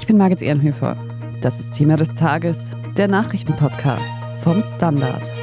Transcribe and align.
Ich 0.00 0.06
bin 0.06 0.16
Margit 0.16 0.40
Ehrenhöfer. 0.40 0.96
Das 1.42 1.60
ist 1.60 1.74
Thema 1.74 1.96
des 1.96 2.14
Tages, 2.14 2.74
der 2.96 3.06
Nachrichtenpodcast 3.06 4.26
vom 4.42 4.62
Standard. 4.62 5.34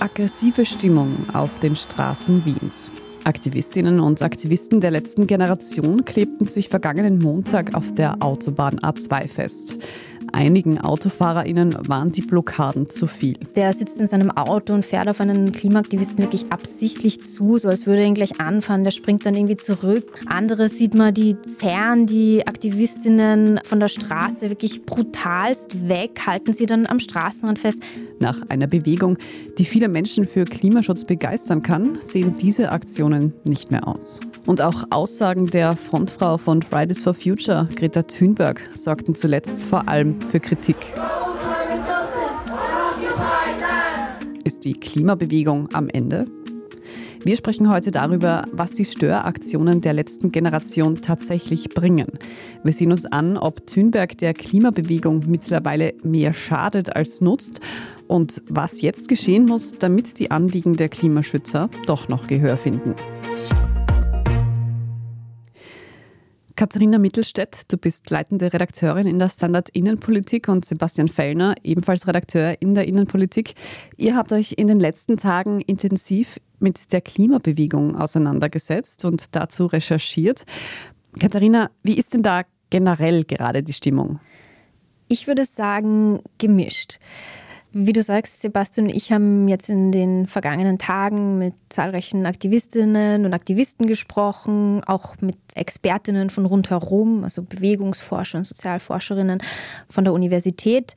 Aggressive 0.00 0.64
Stimmung 0.64 1.26
auf 1.34 1.60
den 1.60 1.76
Straßen 1.76 2.42
Wiens. 2.46 2.90
Aktivistinnen 3.24 4.00
und 4.00 4.20
Aktivisten 4.22 4.80
der 4.80 4.90
letzten 4.90 5.26
Generation 5.26 6.04
klebten 6.04 6.46
sich 6.46 6.68
vergangenen 6.68 7.18
Montag 7.18 7.74
auf 7.74 7.94
der 7.94 8.22
Autobahn 8.22 8.78
A2 8.80 9.28
fest. 9.28 9.76
Einigen 10.34 10.80
AutofahrerInnen 10.80 11.76
waren 11.88 12.10
die 12.10 12.22
Blockaden 12.22 12.90
zu 12.90 13.06
viel. 13.06 13.34
Der 13.54 13.72
sitzt 13.72 14.00
in 14.00 14.08
seinem 14.08 14.32
Auto 14.32 14.74
und 14.74 14.84
fährt 14.84 15.08
auf 15.08 15.20
einen 15.20 15.52
Klimaaktivisten 15.52 16.18
wirklich 16.18 16.46
absichtlich 16.50 17.22
zu, 17.22 17.56
so 17.58 17.68
als 17.68 17.86
würde 17.86 18.02
er 18.02 18.08
ihn 18.08 18.14
gleich 18.14 18.40
anfahren. 18.40 18.82
Der 18.82 18.90
springt 18.90 19.24
dann 19.24 19.36
irgendwie 19.36 19.56
zurück. 19.56 20.22
Andere 20.26 20.68
sieht 20.68 20.94
man, 20.94 21.14
die 21.14 21.36
zerren 21.42 22.06
die 22.06 22.44
Aktivistinnen 22.46 23.60
von 23.62 23.78
der 23.78 23.86
Straße 23.86 24.50
wirklich 24.50 24.84
brutalst 24.84 25.88
weg, 25.88 26.26
halten 26.26 26.52
sie 26.52 26.66
dann 26.66 26.86
am 26.86 26.98
Straßenrand 26.98 27.60
fest. 27.60 27.78
Nach 28.18 28.42
einer 28.48 28.66
Bewegung, 28.66 29.18
die 29.58 29.64
viele 29.64 29.88
Menschen 29.88 30.24
für 30.24 30.44
Klimaschutz 30.46 31.04
begeistern 31.04 31.62
kann, 31.62 32.00
sehen 32.00 32.36
diese 32.40 32.72
Aktionen 32.72 33.34
nicht 33.44 33.70
mehr 33.70 33.86
aus. 33.86 34.18
Und 34.46 34.60
auch 34.60 34.84
Aussagen 34.90 35.46
der 35.46 35.74
Frontfrau 35.76 36.36
von 36.36 36.60
Fridays 36.60 37.02
for 37.02 37.14
Future, 37.14 37.68
Greta 37.74 38.02
Thunberg, 38.02 38.60
sorgten 38.74 39.14
zuletzt 39.14 39.62
vor 39.64 39.88
allem 39.88 40.20
für 40.20 40.38
Kritik. 40.38 40.76
Ist 44.44 44.64
die 44.66 44.74
Klimabewegung 44.74 45.70
am 45.72 45.88
Ende? 45.88 46.26
Wir 47.24 47.38
sprechen 47.38 47.70
heute 47.70 47.90
darüber, 47.90 48.44
was 48.52 48.72
die 48.72 48.84
Störaktionen 48.84 49.80
der 49.80 49.94
letzten 49.94 50.30
Generation 50.30 51.00
tatsächlich 51.00 51.70
bringen. 51.70 52.08
Wir 52.62 52.74
sehen 52.74 52.90
uns 52.90 53.06
an, 53.06 53.38
ob 53.38 53.66
Thünberg 53.66 54.18
der 54.18 54.34
Klimabewegung 54.34 55.24
mittlerweile 55.26 55.94
mehr 56.02 56.34
schadet 56.34 56.94
als 56.94 57.22
nutzt 57.22 57.60
und 58.08 58.42
was 58.50 58.82
jetzt 58.82 59.08
geschehen 59.08 59.46
muss, 59.46 59.72
damit 59.72 60.18
die 60.18 60.30
Anliegen 60.30 60.76
der 60.76 60.90
Klimaschützer 60.90 61.70
doch 61.86 62.08
noch 62.08 62.26
Gehör 62.26 62.58
finden. 62.58 62.94
Katharina 66.56 66.98
Mittelstädt, 66.98 67.72
du 67.72 67.76
bist 67.76 68.10
leitende 68.10 68.52
Redakteurin 68.52 69.08
in 69.08 69.18
der 69.18 69.28
Standard 69.28 69.70
Innenpolitik 69.70 70.46
und 70.46 70.64
Sebastian 70.64 71.08
Fellner, 71.08 71.56
ebenfalls 71.64 72.06
Redakteur 72.06 72.62
in 72.62 72.76
der 72.76 72.86
Innenpolitik. 72.86 73.54
Ihr 73.96 74.14
habt 74.14 74.32
euch 74.32 74.54
in 74.56 74.68
den 74.68 74.78
letzten 74.78 75.16
Tagen 75.16 75.60
intensiv 75.60 76.38
mit 76.60 76.92
der 76.92 77.00
Klimabewegung 77.00 77.96
auseinandergesetzt 77.96 79.04
und 79.04 79.34
dazu 79.34 79.66
recherchiert. 79.66 80.44
Katharina, 81.18 81.72
wie 81.82 81.98
ist 81.98 82.14
denn 82.14 82.22
da 82.22 82.42
generell 82.70 83.24
gerade 83.24 83.64
die 83.64 83.72
Stimmung? 83.72 84.20
Ich 85.08 85.26
würde 85.26 85.46
sagen, 85.46 86.20
gemischt. 86.38 87.00
Wie 87.76 87.92
du 87.92 88.04
sagst, 88.04 88.40
Sebastian 88.40 88.88
ich 88.88 89.10
haben 89.10 89.48
jetzt 89.48 89.68
in 89.68 89.90
den 89.90 90.28
vergangenen 90.28 90.78
Tagen 90.78 91.38
mit 91.38 91.54
zahlreichen 91.70 92.24
Aktivistinnen 92.24 93.26
und 93.26 93.34
Aktivisten 93.34 93.88
gesprochen, 93.88 94.84
auch 94.84 95.16
mit 95.20 95.36
Expertinnen 95.56 96.30
von 96.30 96.46
rundherum, 96.46 97.24
also 97.24 97.42
Bewegungsforscher 97.42 98.38
und 98.38 98.44
Sozialforscherinnen 98.44 99.42
von 99.88 100.04
der 100.04 100.12
Universität. 100.12 100.94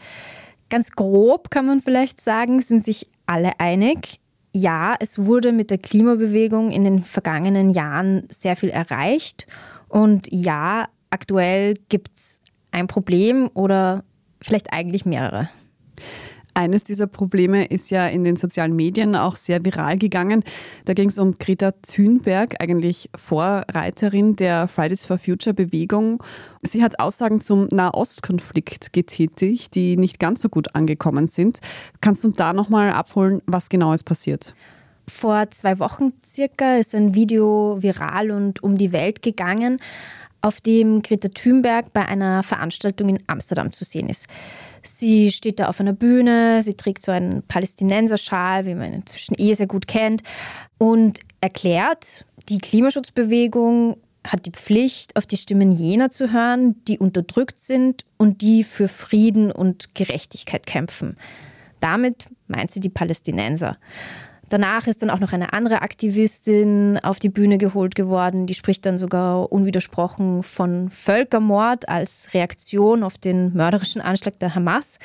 Ganz 0.70 0.92
grob 0.92 1.50
kann 1.50 1.66
man 1.66 1.82
vielleicht 1.82 2.22
sagen, 2.22 2.62
sind 2.62 2.84
sich 2.84 3.08
alle 3.26 3.60
einig. 3.60 4.20
Ja, 4.54 4.94
es 5.00 5.18
wurde 5.18 5.54
mit 5.54 5.72
der 5.72 5.80
Klimabewegung 5.80 6.70
in 6.70 6.84
den 6.84 7.04
vergangenen 7.04 7.72
Jahren 7.72 8.28
sehr 8.30 8.56
viel 8.56 8.70
erreicht. 8.70 9.48
Und 9.90 10.28
ja, 10.30 10.90
aktuell 11.10 11.74
gibt 11.90 12.16
es 12.16 12.40
ein 12.70 12.86
Problem 12.86 13.50
oder 13.56 14.04
vielleicht 14.42 14.72
eigentlich 14.72 15.06
mehrere. 15.06 15.50
Eines 16.58 16.84
dieser 16.84 17.06
Probleme 17.06 17.66
ist 17.66 17.92
ja 17.92 18.08
in 18.08 18.24
den 18.24 18.36
sozialen 18.36 18.76
Medien 18.76 19.16
auch 19.16 19.36
sehr 19.36 19.64
viral 19.64 19.96
gegangen. 20.00 20.44
Da 20.86 20.96
ging 20.96 21.10
es 21.10 21.20
um 21.20 21.38
Greta 21.38 21.70
Thunberg, 21.84 22.56
eigentlich 22.60 23.12
Vorreiterin 23.16 24.36
der 24.36 24.68
Fridays 24.68 25.06
for 25.06 25.20
Future 25.20 25.54
Bewegung. 25.54 26.24
Sie 26.64 26.82
hat 26.82 27.00
Aussagen 27.00 27.42
zum 27.42 27.68
Nahostkonflikt 27.68 28.92
getätigt, 28.92 29.76
die 29.76 29.98
nicht 29.98 30.20
ganz 30.20 30.42
so 30.42 30.50
gut 30.50 30.74
angekommen 30.74 31.28
sind. 31.28 31.60
Kannst 32.02 32.24
du 32.24 32.30
da 32.30 32.54
nochmal 32.54 32.90
abholen, 32.90 33.44
was 33.46 33.70
genau 33.70 33.94
ist 33.94 34.06
passiert? 34.06 34.56
Vor 35.08 35.52
zwei 35.52 35.78
Wochen 35.78 36.14
circa 36.26 36.78
ist 36.78 36.96
ein 36.96 37.14
Video 37.14 37.78
viral 37.82 38.32
und 38.32 38.64
um 38.64 38.80
die 38.80 38.94
Welt 38.94 39.22
gegangen, 39.22 39.78
auf 40.42 40.60
dem 40.60 41.04
Greta 41.04 41.28
Thunberg 41.28 41.94
bei 41.94 42.08
einer 42.08 42.42
Veranstaltung 42.42 43.10
in 43.10 43.20
Amsterdam 43.28 43.72
zu 43.72 43.86
sehen 43.86 44.10
ist. 44.10 44.26
Sie 44.88 45.32
steht 45.32 45.60
da 45.60 45.68
auf 45.68 45.80
einer 45.80 45.94
Bühne, 45.94 46.62
sie 46.64 46.76
trägt 46.76 47.04
so 47.04 47.12
einen 47.12 47.44
Palästinenserschal, 47.44 48.66
wie 48.66 48.76
man 48.76 48.94
inzwischen 48.94 49.36
eh 49.38 49.54
sehr 49.54 49.68
gut 49.68 49.88
kennt, 49.88 50.24
und 50.78 51.20
erklärt, 51.42 52.26
die 52.50 52.60
Klimaschutzbewegung 52.60 53.98
hat 54.26 54.46
die 54.46 54.52
Pflicht, 54.52 55.16
auf 55.16 55.26
die 55.26 55.38
Stimmen 55.38 55.72
jener 55.72 56.10
zu 56.10 56.32
hören, 56.32 56.84
die 56.86 57.00
unterdrückt 57.00 57.60
sind 57.60 58.06
und 58.18 58.42
die 58.42 58.64
für 58.64 58.88
Frieden 58.88 59.52
und 59.52 59.96
Gerechtigkeit 59.96 60.66
kämpfen. 60.66 61.18
Damit 61.80 62.26
meint 62.48 62.72
sie 62.72 62.80
die 62.80 62.90
Palästinenser. 62.90 63.78
Danach 64.50 64.88
ist 64.88 65.02
dann 65.02 65.10
auch 65.10 65.20
noch 65.20 65.34
eine 65.34 65.52
andere 65.54 65.82
Aktivistin 65.82 67.00
auf 67.04 67.20
die 67.20 67.30
Bühne 67.30 67.58
geholt 67.58 67.96
geworden. 67.96 68.48
Die 68.48 68.54
spricht 68.54 68.86
dann 68.86 68.98
sogar 68.98 69.52
unwidersprochen 69.52 70.44
von 70.44 70.90
Völkermord 70.90 71.90
als 71.90 72.30
Reaktion 72.34 73.04
auf 73.04 73.18
den 73.18 73.54
mörderischen 73.54 74.02
Anschlag 74.02 74.40
der 74.40 74.56
Hamas. 74.56 75.00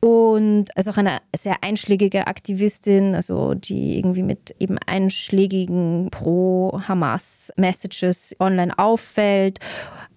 Und 0.00 0.76
als 0.76 0.88
auch 0.88 0.96
eine 0.98 1.20
sehr 1.34 1.62
einschlägige 1.62 2.26
Aktivistin, 2.26 3.14
also 3.14 3.54
die 3.54 3.98
irgendwie 3.98 4.22
mit 4.22 4.54
eben 4.58 4.76
einschlägigen 4.86 6.08
Pro-Hamas-Messages 6.10 8.36
online 8.38 8.78
auffällt. 8.78 9.58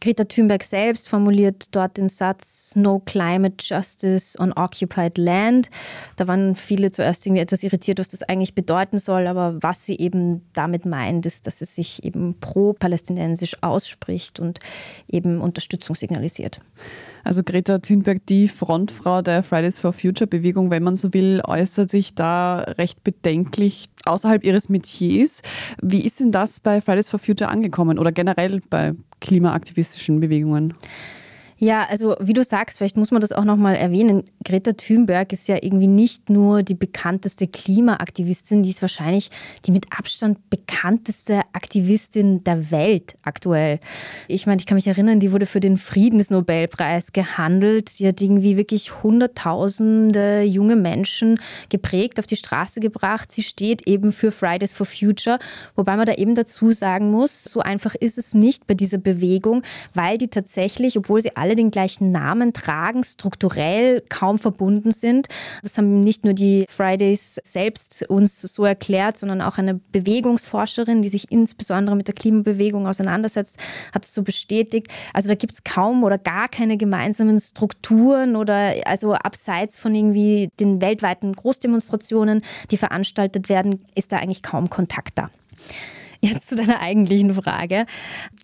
Greta 0.02 0.24
Thunberg 0.24 0.64
selbst 0.64 1.10
formuliert 1.10 1.76
dort 1.76 1.98
den 1.98 2.10
Satz 2.10 2.74
No 2.76 3.00
Climate 3.00 3.56
Justice 3.60 4.40
on 4.40 4.54
Occupied 4.54 5.18
Land. 5.18 5.70
Da 6.16 6.28
waren 6.28 6.56
viele 6.56 6.92
zuerst 6.92 7.26
irgendwie 7.26 7.42
etwas 7.42 7.64
irritiert, 7.64 8.00
was 8.00 8.08
das 8.08 8.24
eigentlich 8.24 8.56
bedeuten 8.56 8.98
soll, 8.98 9.28
aber 9.28 9.58
was 9.62 9.86
sie 9.86 9.98
eben 9.98 10.42
damit 10.54 10.86
meint, 10.86 11.26
ist, 11.26 11.48
dass 11.48 11.62
es 11.62 11.76
sich 11.76 12.04
eben 12.04 12.36
pro-palästinensisch 12.40 13.58
ausspricht 13.62 14.40
und 14.40 14.60
eben 15.08 15.42
Unterstützung 15.42 15.96
signalisiert. 15.96 16.62
Also 17.24 17.44
Greta 17.44 17.80
Thunberg, 17.80 18.26
die 18.28 18.48
Frontfrau 18.48 19.22
der 19.22 19.44
Fridays 19.44 19.80
for 19.80 19.94
Future 19.94 20.28
Bewegung, 20.28 20.72
wenn 20.72 20.84
man 20.84 20.96
so 20.96 21.14
will, 21.14 21.42
äußert 21.44 21.90
sich 21.90 22.16
da 22.16 22.60
recht 22.60 23.04
bedenklich 23.04 23.90
außerhalb 24.06 24.44
ihres 24.44 24.70
Metiers. 24.70 25.42
Wie 25.82 26.06
ist 26.06 26.20
denn 26.20 26.32
das 26.32 26.60
bei 26.60 26.82
Fridays 26.82 27.10
for 27.10 27.20
Future 27.20 27.50
angekommen 27.50 28.00
oder 28.00 28.12
generell 28.12 28.62
bei 28.70 28.94
klimaaktivistischen 29.22 30.20
Bewegungen? 30.20 30.74
Ja, 31.62 31.86
also 31.90 32.16
wie 32.22 32.32
du 32.32 32.42
sagst, 32.42 32.78
vielleicht 32.78 32.96
muss 32.96 33.12
man 33.12 33.20
das 33.20 33.34
auch 33.34 33.44
nochmal 33.44 33.76
erwähnen. 33.76 34.24
Greta 34.46 34.72
Thunberg 34.72 35.34
ist 35.34 35.50
ja 35.50 35.58
irgendwie 35.62 35.88
nicht 35.88 36.30
nur 36.30 36.64
die 36.64 36.74
bekannteste 36.74 37.48
Klimaaktivistin, 37.48 38.64
die 38.64 38.70
ist 38.70 38.82
wahrscheinlich 38.82 39.30
die 39.66 39.74
mit 39.74 39.88
Abstand 39.92 40.50
bekannteste 40.50 41.42
Aktivistin 41.52 42.46
der 42.46 42.72
Welt 42.72 43.16
aktuell. 43.24 43.82
Ich 44.30 44.48
meine, 44.48 44.62
ich 44.62 44.68
kann 44.68 44.76
mich 44.76 44.88
erinnern, 44.88 45.20
die 45.20 45.34
wurde 45.34 45.46
für 45.46 45.60
den 45.60 45.78
Friedensnobelpreis 45.78 47.12
gehandelt. 47.12 48.00
Die 48.00 48.08
hat 48.08 48.22
irgendwie 48.22 48.56
wirklich 48.56 49.04
hunderttausende 49.04 50.44
junge 50.44 50.78
Menschen 50.78 51.42
geprägt, 51.68 52.20
auf 52.20 52.26
die 52.28 52.38
Straße 52.38 52.80
gebracht. 52.80 53.34
Sie 53.34 53.44
steht 53.44 53.86
eben 53.86 54.14
für 54.14 54.32
Fridays 54.32 54.72
for 54.72 54.86
Future, 54.86 55.40
wobei 55.76 55.98
man 55.98 56.06
da 56.06 56.14
eben 56.14 56.36
dazu 56.36 56.72
sagen 56.72 57.12
muss, 57.12 57.44
so 57.44 57.60
einfach 57.60 57.96
ist 57.96 58.18
es 58.18 58.34
nicht 58.34 58.66
bei 58.66 58.76
dieser 58.76 58.98
Bewegung, 58.98 59.62
weil 59.94 60.18
die 60.18 60.30
tatsächlich, 60.30 60.98
obwohl 60.98 61.20
sie 61.20 61.36
alle 61.36 61.49
alle 61.50 61.56
den 61.56 61.72
gleichen 61.72 62.12
Namen 62.12 62.54
tragen, 62.54 63.04
strukturell 63.04 64.04
kaum 64.08 64.38
verbunden 64.38 64.92
sind. 64.92 65.28
Das 65.64 65.80
haben 65.80 66.04
nicht 66.04 66.24
nur 66.24 66.36
die 66.36 66.66
Fridays 66.70 67.40
selbst 67.44 68.08
uns 68.08 68.40
so 68.42 68.66
erklärt, 68.66 69.18
sondern 69.18 69.42
auch 69.42 69.58
eine 69.58 69.74
Bewegungsforscherin, 69.74 71.02
die 71.02 71.10
sich 71.10 71.32
insbesondere 71.32 71.96
mit 71.96 72.08
der 72.08 72.14
Klimabewegung 72.14 72.86
auseinandersetzt, 72.86 73.58
hat 73.96 74.06
es 74.06 74.14
so 74.14 74.22
bestätigt. 74.22 74.90
Also 75.12 75.28
da 75.28 75.34
gibt 75.34 75.54
es 75.54 75.64
kaum 75.64 76.04
oder 76.04 76.20
gar 76.20 76.50
keine 76.50 76.78
gemeinsamen 76.78 77.40
Strukturen 77.40 78.36
oder 78.36 78.76
also 78.86 79.16
abseits 79.16 79.80
von 79.80 79.96
irgendwie 79.96 80.52
den 80.60 80.82
weltweiten 80.82 81.34
Großdemonstrationen, 81.34 82.44
die 82.70 82.78
veranstaltet 82.78 83.50
werden, 83.50 83.86
ist 83.96 84.12
da 84.12 84.18
eigentlich 84.18 84.44
kaum 84.44 84.70
Kontakt 84.70 85.18
da. 85.18 85.26
Jetzt 86.22 86.50
zu 86.50 86.56
deiner 86.56 86.82
eigentlichen 86.82 87.34
Frage. 87.34 87.86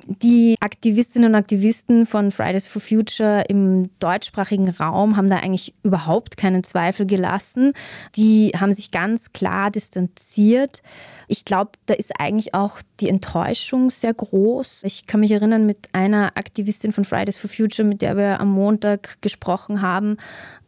Die 0.08 0.56
Aktivistinnen 0.62 1.32
und 1.32 1.36
Aktivisten 1.36 2.06
von 2.06 2.32
Fridays 2.32 2.68
for 2.68 2.82
Future 2.82 3.44
im 3.50 3.90
deutschsprachigen 4.00 4.70
Raum 4.70 5.18
haben 5.18 5.30
da 5.30 5.38
eigentlich 5.38 5.74
überhaupt 5.84 6.38
keinen 6.38 6.64
Zweifel 6.64 7.06
gelassen. 7.06 7.74
Die 8.16 8.54
haben 8.58 8.74
sich 8.74 8.92
ganz 8.92 9.34
klar 9.34 9.72
distanziert. 9.72 10.84
Ich 11.28 11.44
glaube, 11.44 11.72
da 11.86 11.96
ist 11.96 12.18
eigentlich 12.18 12.54
auch 12.54 12.80
die 13.02 13.10
Enttäuschung 13.10 13.90
sehr 13.90 14.14
groß. 14.14 14.84
Ich 14.86 15.06
kann 15.06 15.20
mich 15.20 15.32
erinnern 15.32 15.66
mit 15.66 15.90
einer 15.92 16.32
Aktivistin 16.36 16.94
von 16.94 17.04
Fridays 17.04 17.36
for 17.36 17.50
Future, 17.50 17.86
mit 17.86 18.02
der 18.02 18.16
wir 18.16 18.40
am 18.40 18.52
Montag 18.52 19.22
gesprochen 19.22 19.82
haben, 19.82 20.16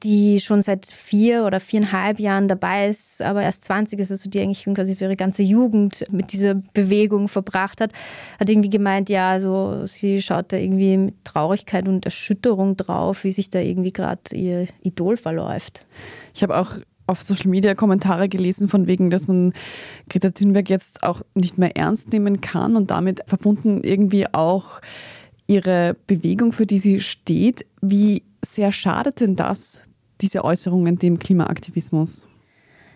die 0.04 0.42
schon 0.42 0.62
seit 0.62 0.88
vier 0.88 1.46
oder 1.46 1.60
viereinhalb 1.62 2.20
Jahren 2.20 2.50
dabei 2.50 2.88
ist, 2.88 3.22
aber 3.22 3.44
erst 3.44 3.66
20 3.66 4.00
ist, 4.00 4.12
also 4.12 4.30
die 4.30 4.42
eigentlich 4.42 4.66
quasi 4.66 4.94
so 4.94 5.06
ihre 5.06 5.16
ganze 5.16 5.44
Jugend 5.44 6.04
mit 6.12 6.34
dieser 6.34 6.56
Bewegung 6.56 6.97
verbracht 7.28 7.82
hat, 7.82 7.92
hat 8.40 8.50
irgendwie 8.50 8.70
gemeint, 8.70 9.10
ja, 9.10 9.32
also 9.32 9.86
sie 9.86 10.22
schaut 10.22 10.52
da 10.52 10.58
irgendwie 10.58 10.98
mit 10.98 11.24
Traurigkeit 11.24 11.88
und 11.88 12.06
Erschütterung 12.06 12.78
drauf, 12.78 13.24
wie 13.24 13.32
sich 13.32 13.50
da 13.50 13.60
irgendwie 13.60 13.94
gerade 13.94 14.36
ihr 14.36 14.68
Idol 14.82 15.18
verläuft. 15.18 15.86
Ich 16.34 16.44
habe 16.44 16.58
auch 16.58 16.78
auf 17.08 17.24
Social 17.24 17.48
Media 17.48 17.74
Kommentare 17.74 18.28
gelesen, 18.30 18.70
von 18.70 18.88
wegen, 18.88 19.10
dass 19.10 19.28
man 19.28 19.54
Greta 20.10 20.30
Thunberg 20.30 20.70
jetzt 20.70 21.04
auch 21.04 21.22
nicht 21.34 21.58
mehr 21.58 21.76
ernst 21.76 22.12
nehmen 22.12 22.42
kann 22.42 22.76
und 22.76 22.92
damit 22.92 23.22
verbunden 23.26 23.82
irgendwie 23.84 24.32
auch 24.34 24.82
ihre 25.48 25.96
Bewegung, 26.06 26.52
für 26.52 26.66
die 26.66 26.80
sie 26.80 27.00
steht. 27.00 27.66
Wie 27.82 28.24
sehr 28.46 28.72
schadet 28.72 29.22
denn 29.22 29.36
das, 29.38 29.82
diese 30.20 30.44
Äußerungen 30.44 31.00
dem 31.00 31.18
Klimaaktivismus? 31.18 32.28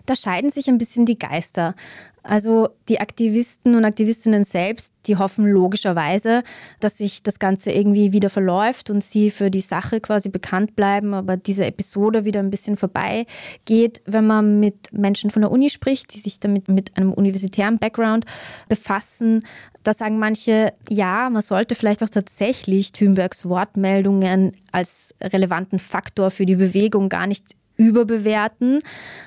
Da 0.06 0.16
scheiden 0.16 0.50
sich 0.50 0.68
ein 0.68 0.78
bisschen 0.78 1.06
die 1.06 1.18
Geister. 1.18 1.76
Also 2.24 2.70
die 2.88 3.00
Aktivisten 3.00 3.76
und 3.76 3.84
Aktivistinnen 3.84 4.44
selbst, 4.44 4.94
die 5.08 5.18
hoffen 5.18 5.48
logischerweise, 5.48 6.44
dass 6.80 7.00
sich 7.00 7.24
das 7.24 7.40
Ganze 7.40 7.72
irgendwie 7.72 8.14
wieder 8.14 8.30
verläuft 8.30 8.92
und 8.92 9.04
sie 9.04 9.32
für 9.32 9.50
die 9.50 9.62
Sache 9.62 10.00
quasi 10.00 10.30
bekannt 10.30 10.76
bleiben, 10.76 11.16
aber 11.16 11.36
diese 11.36 11.66
Episode 11.66 12.24
wieder 12.24 12.40
ein 12.40 12.52
bisschen 12.52 12.78
vorbeigeht. 12.78 14.02
Wenn 14.06 14.28
man 14.28 14.60
mit 14.60 14.94
Menschen 14.94 15.32
von 15.32 15.42
der 15.42 15.52
Uni 15.52 15.70
spricht, 15.70 16.14
die 16.14 16.20
sich 16.20 16.40
damit 16.40 16.68
mit 16.68 16.96
einem 16.96 17.12
universitären 17.12 17.80
Background 17.80 18.26
befassen, 18.70 19.44
da 19.84 19.94
sagen 19.94 20.20
manche, 20.20 20.74
ja, 20.90 21.28
man 21.32 21.42
sollte 21.42 21.74
vielleicht 21.74 22.04
auch 22.04 22.10
tatsächlich 22.10 22.92
Thünbergs 22.92 23.50
Wortmeldungen 23.50 24.52
als 24.72 25.16
relevanten 25.22 25.80
Faktor 25.80 26.30
für 26.30 26.46
die 26.46 26.56
Bewegung 26.56 27.10
gar 27.10 27.26
nicht 27.26 27.56
überbewerten, 27.82 28.80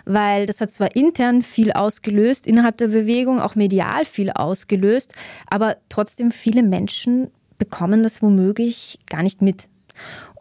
weil 0.05 0.47
das 0.47 0.61
hat 0.61 0.71
zwar 0.71 0.95
intern 0.97 1.43
viel 1.43 1.73
ausgelöst, 1.73 2.47
innerhalb 2.47 2.77
der 2.79 2.89
Bewegung 2.89 3.41
auch 3.41 3.55
medial 3.55 4.05
viel 4.05 4.31
ausgelöst, 4.31 5.15
aber 5.49 5.77
trotzdem 5.89 6.31
viele 6.31 6.63
Menschen 6.63 7.31
bekommen 7.59 8.03
das 8.03 8.23
womöglich 8.23 8.99
gar 9.09 9.23
nicht 9.23 9.43
mit. 9.43 9.69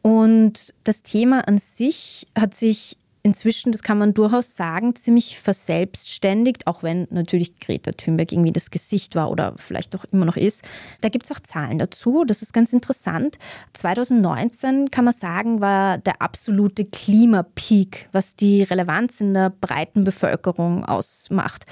Und 0.02 0.74
das 0.84 1.02
Thema 1.02 1.48
an 1.48 1.58
sich 1.58 2.28
hat 2.38 2.54
sich 2.54 2.98
inzwischen, 3.24 3.72
das 3.72 3.82
kann 3.82 3.98
man 3.98 4.14
durchaus 4.14 4.56
sagen, 4.56 4.96
ziemlich 4.96 5.40
verselbstständigt, 5.40 6.68
auch 6.68 6.84
wenn 6.84 7.08
natürlich 7.10 7.58
Greta 7.58 7.92
Thunberg 7.92 8.34
irgendwie 8.34 8.52
das 8.52 8.70
Gesicht 8.70 9.16
war 9.16 9.32
oder 9.32 9.56
vielleicht 9.58 9.96
auch 9.96 10.04
immer 10.12 10.26
noch 10.26 10.36
ist. 10.36 10.64
Da 11.02 11.08
gibt 11.08 11.26
es 11.26 11.32
auch 11.32 11.40
Zahlen 11.40 11.80
dazu, 11.80 12.26
das 12.26 12.42
ist 12.42 12.54
ganz 12.54 12.74
interessant. 12.74 13.40
2019 13.74 14.92
kann 14.92 15.06
man 15.06 15.14
sagen, 15.14 15.62
war 15.62 15.98
der 15.98 16.22
absolute 16.22 16.84
Klimapeak, 16.84 18.10
was 18.12 18.36
die 18.36 18.64
Relevanz 18.64 19.22
in 19.22 19.34
der 19.34 19.50
breiten 19.50 20.04
Bevölkerung 20.04 20.84
ausmacht. 20.84 21.66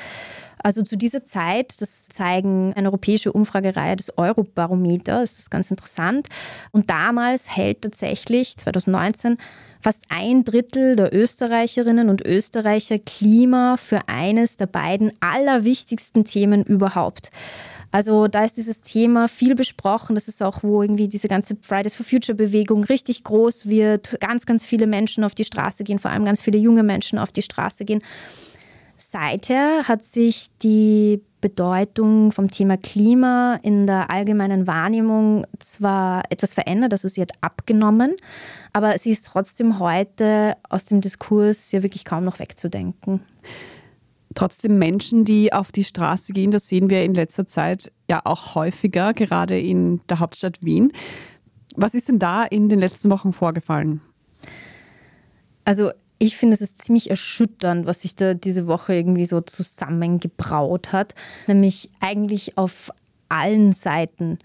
Also 0.64 0.84
zu 0.84 0.98
dieser 0.98 1.24
Zeit, 1.24 1.82
das 1.82 2.08
zeigen 2.08 2.74
eine 2.74 2.90
europäische 2.90 3.32
Umfragereihe 3.32 3.96
des 3.96 4.18
Eurobarometer, 4.18 5.22
das 5.22 5.40
ist 5.40 5.52
ganz 5.52 5.72
interessant. 5.72 6.28
Und 6.72 6.90
damals 6.90 7.56
hält 7.56 7.82
tatsächlich 7.82 8.58
2019 8.58 9.38
fast 9.82 10.04
ein 10.10 10.44
Drittel 10.44 10.96
der 10.96 11.14
Österreicherinnen 11.14 12.10
und 12.10 12.26
Österreicher 12.26 13.00
Klima 13.00 13.78
für 13.78 14.02
eines 14.08 14.58
der 14.58 14.68
beiden 14.68 15.12
allerwichtigsten 15.20 16.24
Themen 16.24 16.64
überhaupt. 16.64 17.30
Also 17.92 18.30
da 18.30 18.46
ist 18.46 18.56
dieses 18.56 18.82
Thema 18.82 19.28
viel 19.28 19.54
besprochen. 19.54 20.16
Das 20.16 20.30
ist 20.30 20.42
auch, 20.42 20.64
wo 20.64 20.82
irgendwie 20.82 21.10
diese 21.10 21.28
ganze 21.28 21.58
Fridays 21.62 21.94
for 21.94 22.06
Future 22.06 22.36
Bewegung 22.36 22.86
richtig 22.86 23.24
groß 23.26 23.68
wird. 23.68 24.18
Ganz, 24.22 24.46
ganz 24.46 24.64
viele 24.64 24.88
Menschen 24.88 25.26
auf 25.26 25.36
die 25.36 25.44
Straße 25.44 25.84
gehen, 25.84 26.00
vor 26.00 26.12
allem 26.12 26.24
ganz 26.24 26.42
viele 26.42 26.58
junge 26.58 26.84
Menschen 26.84 27.20
auf 27.20 27.34
die 27.34 27.42
Straße 27.42 27.84
gehen. 27.84 28.02
Seither 29.02 29.88
hat 29.88 30.04
sich 30.06 30.50
die 30.62 31.24
Bedeutung 31.42 32.32
vom 32.32 32.52
Thema 32.52 32.78
Klima 32.78 33.60
in 33.64 33.88
der 33.88 34.12
allgemeinen 34.12 34.68
Wahrnehmung 34.68 35.48
zwar 35.58 36.24
etwas 36.30 36.54
verändert, 36.54 36.94
also 36.94 37.08
sie 37.08 37.22
hat 37.22 37.32
abgenommen, 37.42 38.16
aber 38.74 38.96
sie 39.00 39.10
ist 39.10 39.26
trotzdem 39.26 39.80
heute 39.80 40.56
aus 40.70 40.86
dem 40.86 41.02
Diskurs 41.02 41.72
ja 41.72 41.82
wirklich 41.82 42.06
kaum 42.06 42.24
noch 42.24 42.38
wegzudenken. 42.38 43.22
Trotzdem 44.36 44.78
Menschen, 44.78 45.26
die 45.26 45.52
auf 45.52 45.72
die 45.72 45.84
Straße 45.84 46.32
gehen, 46.32 46.52
das 46.52 46.68
sehen 46.68 46.92
wir 46.92 47.04
in 47.04 47.16
letzter 47.16 47.48
Zeit 47.48 47.92
ja 48.08 48.22
auch 48.24 48.54
häufiger, 48.54 49.14
gerade 49.14 49.60
in 49.60 50.00
der 50.10 50.20
Hauptstadt 50.20 50.64
Wien. 50.64 50.94
Was 51.76 51.96
ist 51.96 52.08
denn 52.08 52.20
da 52.20 52.44
in 52.44 52.70
den 52.70 52.80
letzten 52.80 53.10
Wochen 53.10 53.34
vorgefallen? 53.34 54.00
Also 55.66 55.92
ich 56.22 56.38
finde, 56.38 56.54
es 56.54 56.62
ist 56.62 56.84
ziemlich 56.84 57.10
erschütternd, 57.10 57.88
was 57.88 58.04
sich 58.04 58.16
da 58.16 58.36
diese 58.36 58.68
Woche 58.68 58.94
irgendwie 58.94 59.26
so 59.26 59.42
zusammengebraut 59.42 60.94
hat. 60.94 61.16
Nämlich 61.48 61.90
eigentlich 62.00 62.60
auf 62.60 62.92
allen 63.28 63.74
Seiten. 63.74 64.38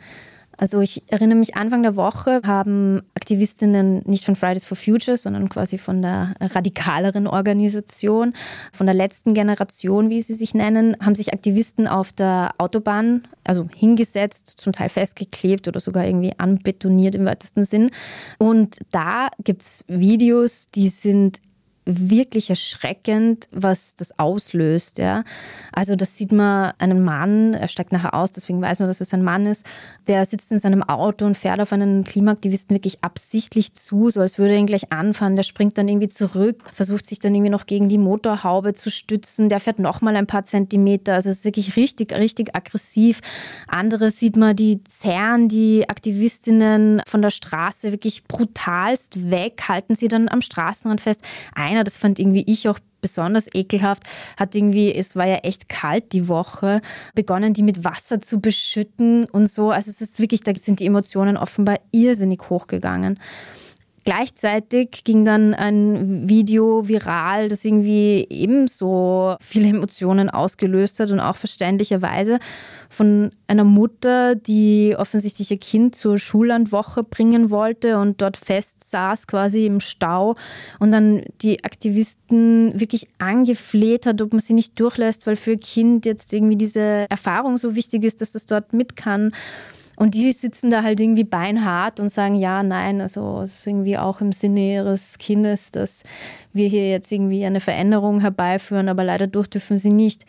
Also 0.56 0.81
ich 0.81 1.02
erinnere 1.08 1.37
mich, 1.37 1.55
Anfang 1.55 1.82
der 1.82 1.94
Woche 1.96 2.40
haben 2.46 3.02
Aktivistinnen 3.14 4.00
nicht 4.06 4.25
von 4.25 4.37
Fridays 4.37 4.64
for 4.64 4.78
Future, 4.78 5.19
sondern 5.19 5.50
quasi 5.50 5.76
von 5.76 6.00
der 6.00 6.34
radikaleren 6.40 7.26
Organisation, 7.26 8.32
von 8.73 8.87
der 8.87 8.94
letzten 8.94 9.34
Generation, 9.34 10.08
wie 10.08 10.23
sie 10.23 10.32
sich 10.32 10.55
nennen, 10.55 10.96
haben 11.05 11.14
sich 11.14 11.34
Aktivisten 11.34 11.87
auf 11.87 12.11
der 12.11 12.55
Autobahn, 12.56 13.28
also 13.44 13.69
hingesetzt, 13.76 14.55
zum 14.56 14.73
Teil 14.73 14.88
festgeklebt 14.88 15.69
oder 15.69 15.81
sogar 15.81 16.06
irgendwie 16.06 16.32
anbetoniert 16.38 17.14
im 17.17 17.26
weitesten 17.26 17.67
Sinn. 17.67 17.90
Und 18.38 18.78
da 18.93 19.28
gibt 19.44 19.61
es 19.61 19.84
Videos, 19.88 20.69
die 20.69 20.88
sind 20.88 21.40
wirklich 21.86 22.50
erschreckend, 22.50 23.48
was 23.52 23.94
das 23.94 24.18
auslöst. 24.18 24.98
Ja. 24.98 25.22
Also 25.72 25.94
das 25.94 26.18
sieht 26.18 26.32
man 26.32 26.72
einen 26.78 27.04
Mann, 27.04 27.54
er 27.54 27.68
steigt 27.68 27.92
nachher 27.92 28.12
aus, 28.12 28.32
deswegen 28.32 28.60
weiß 28.60 28.80
man, 28.80 28.88
dass 28.88 29.00
es 29.00 29.14
ein 29.14 29.22
Mann 29.22 29.46
ist, 29.46 29.64
der 30.08 30.26
sitzt 30.26 30.50
in 30.50 30.58
seinem 30.58 30.82
Auto 30.82 31.24
und 31.24 31.36
fährt 31.36 31.60
auf 31.60 31.72
einen 31.72 32.02
Klimaaktivisten 32.02 32.74
wirklich 32.74 33.04
absichtlich 33.04 33.72
zu, 33.75 34.11
so 34.11 34.20
als 34.20 34.38
würde 34.38 34.54
er 34.54 34.58
ihn 34.58 34.66
gleich 34.66 34.92
anfahren. 34.92 35.37
Der 35.37 35.44
springt 35.44 35.78
dann 35.78 35.87
irgendwie 35.87 36.08
zurück, 36.08 36.70
versucht 36.75 37.06
sich 37.06 37.20
dann 37.20 37.34
irgendwie 37.34 37.50
noch 37.50 37.66
gegen 37.66 37.88
die 37.88 37.99
Motorhaube 37.99 38.75
zu 38.75 38.90
stützen, 38.90 39.49
der 39.49 39.61
fährt 39.61 39.78
nochmal 39.78 40.16
ein 40.16 40.26
paar 40.26 40.44
Zentimeter. 40.44 41.14
Also 41.14 41.30
es 41.30 41.38
ist 41.38 41.44
wirklich 41.44 41.76
richtig, 41.76 42.12
richtig 42.12 42.56
aggressiv. 42.56 43.20
Andere 43.68 44.11
sieht 44.11 44.37
man, 44.37 44.56
die 44.56 44.82
zerren 44.84 45.49
die 45.49 45.88
Aktivistinnen 45.88 47.00
von 47.06 47.22
der 47.22 47.30
Straße 47.30 47.92
wirklich 47.92 48.25
brutalst 48.25 49.30
weg, 49.30 49.62
halten 49.68 49.94
sie 49.94 50.08
dann 50.08 50.28
am 50.28 50.40
Straßenrand 50.40 51.00
fest. 51.00 51.20
Ein 51.54 51.75
einer, 51.76 51.85
das 51.85 51.97
fand 51.97 52.18
irgendwie 52.18 52.45
ich 52.47 52.68
auch 52.68 52.78
besonders 53.00 53.47
ekelhaft, 53.54 54.02
hat 54.37 54.54
irgendwie, 54.54 54.92
es 54.92 55.14
war 55.14 55.26
ja 55.26 55.37
echt 55.37 55.68
kalt 55.68 56.12
die 56.12 56.28
Woche, 56.28 56.80
begonnen, 57.14 57.54
die 57.54 57.62
mit 57.62 57.85
Wasser 57.85 58.21
zu 58.21 58.40
beschütten 58.40 59.26
und 59.26 59.49
so. 59.49 59.71
Also 59.71 59.90
es 59.90 60.00
ist 60.00 60.18
wirklich, 60.18 60.40
da 60.42 60.52
sind 60.54 60.80
die 60.80 60.87
Emotionen 60.87 61.37
offenbar 61.37 61.78
irrsinnig 61.92 62.40
hochgegangen. 62.50 63.21
Gleichzeitig 64.06 65.02
ging 65.02 65.25
dann 65.25 65.52
ein 65.52 66.28
Video 66.28 66.86
viral, 66.86 67.48
das 67.48 67.64
irgendwie 67.64 68.25
ebenso 68.30 69.34
viele 69.40 69.68
Emotionen 69.68 70.30
ausgelöst 70.30 71.00
hat 71.00 71.10
und 71.10 71.18
auch 71.18 71.34
verständlicherweise 71.34 72.38
von 72.88 73.32
einer 73.48 73.64
Mutter, 73.64 74.36
die 74.36 74.94
offensichtlich 74.96 75.50
ihr 75.50 75.58
Kind 75.58 75.96
zur 75.96 76.20
Schullandwoche 76.20 77.02
bringen 77.02 77.50
wollte 77.50 77.98
und 77.98 78.22
dort 78.22 78.36
fest 78.36 78.88
saß 78.88 79.26
quasi 79.26 79.66
im 79.66 79.80
Stau 79.80 80.36
und 80.78 80.92
dann 80.92 81.25
die 81.42 81.64
Aktivisten 81.64 82.78
wirklich 82.78 83.08
angefleht 83.18 84.06
hat, 84.06 84.22
ob 84.22 84.32
man 84.32 84.38
sie 84.40 84.54
nicht 84.54 84.78
durchlässt, 84.78 85.26
weil 85.26 85.34
für 85.34 85.54
ihr 85.54 85.58
Kind 85.60 86.06
jetzt 86.06 86.32
irgendwie 86.32 86.56
diese 86.56 87.06
Erfahrung 87.10 87.58
so 87.58 87.75
wichtig 87.75 88.04
ist, 88.04 88.20
dass 88.20 88.30
das 88.30 88.46
dort 88.46 88.72
mit 88.72 88.94
kann. 88.94 89.32
Und 89.96 90.14
die 90.14 90.30
sitzen 90.32 90.70
da 90.70 90.82
halt 90.82 91.00
irgendwie 91.00 91.24
beinhart 91.24 92.00
und 92.00 92.10
sagen, 92.10 92.34
ja, 92.34 92.62
nein, 92.62 93.00
also 93.00 93.40
es 93.40 93.60
ist 93.60 93.66
irgendwie 93.66 93.96
auch 93.96 94.20
im 94.20 94.30
Sinne 94.32 94.74
ihres 94.74 95.18
Kindes, 95.18 95.70
dass 95.70 96.02
wir 96.52 96.68
hier 96.68 96.88
jetzt 96.90 97.10
irgendwie 97.10 97.44
eine 97.44 97.60
Veränderung 97.60 98.20
herbeiführen, 98.20 98.88
aber 98.88 99.04
leider 99.04 99.26
durch 99.26 99.48
dürfen 99.48 99.78
sie 99.78 99.90
nicht. 99.90 100.24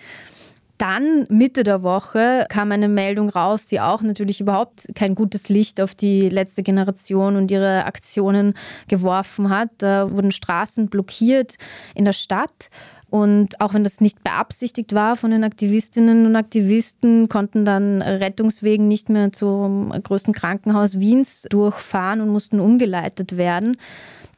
Dann 0.77 1.25
Mitte 1.29 1.63
der 1.63 1.81
Woche 1.81 2.45
kam 2.50 2.71
eine 2.71 2.88
Meldung 2.88 3.29
raus, 3.29 3.65
die 3.65 3.81
auch 3.81 4.03
natürlich 4.03 4.41
überhaupt 4.41 4.88
kein 4.93 5.15
gutes 5.15 5.50
Licht 5.50 5.81
auf 5.81 5.95
die 5.95 6.29
letzte 6.29 6.62
Generation 6.62 7.36
und 7.36 7.50
ihre 7.50 7.86
Aktionen 7.86 8.53
geworfen 8.88 9.50
hat. 9.50 9.69
Da 9.79 10.12
wurden 10.12 10.31
Straßen 10.31 10.88
blockiert 10.88 11.55
in 11.95 12.05
der 12.05 12.13
Stadt 12.13 12.69
Und 13.10 13.62
auch 13.62 13.74
wenn 13.74 13.86
das 13.86 14.02
nicht 14.02 14.24
beabsichtigt 14.24 14.94
war 14.94 15.16
von 15.16 15.32
den 15.32 15.46
Aktivistinnen 15.46 16.26
und 16.26 16.36
Aktivisten, 16.36 17.30
konnten 17.30 17.64
dann 17.64 18.02
Rettungswegen 18.02 18.88
nicht 18.88 19.10
mehr 19.10 19.32
zum 19.32 19.92
größten 19.92 20.34
Krankenhaus 20.34 21.00
Wiens 21.00 21.48
durchfahren 21.50 22.20
und 22.20 22.30
mussten 22.30 22.60
umgeleitet 22.60 23.38
werden. 23.38 23.78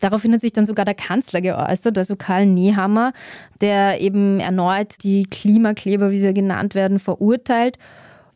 Daraufhin 0.01 0.33
hat 0.33 0.41
sich 0.41 0.53
dann 0.53 0.65
sogar 0.65 0.85
der 0.85 0.95
Kanzler 0.95 1.41
geäußert, 1.41 1.97
also 1.97 2.15
Karl 2.15 2.45
Nehammer, 2.45 3.11
der 3.59 3.99
eben 4.01 4.39
erneut 4.39 5.03
die 5.03 5.23
Klimakleber, 5.23 6.11
wie 6.11 6.19
sie 6.19 6.33
genannt 6.33 6.75
werden, 6.75 6.99
verurteilt. 6.99 7.77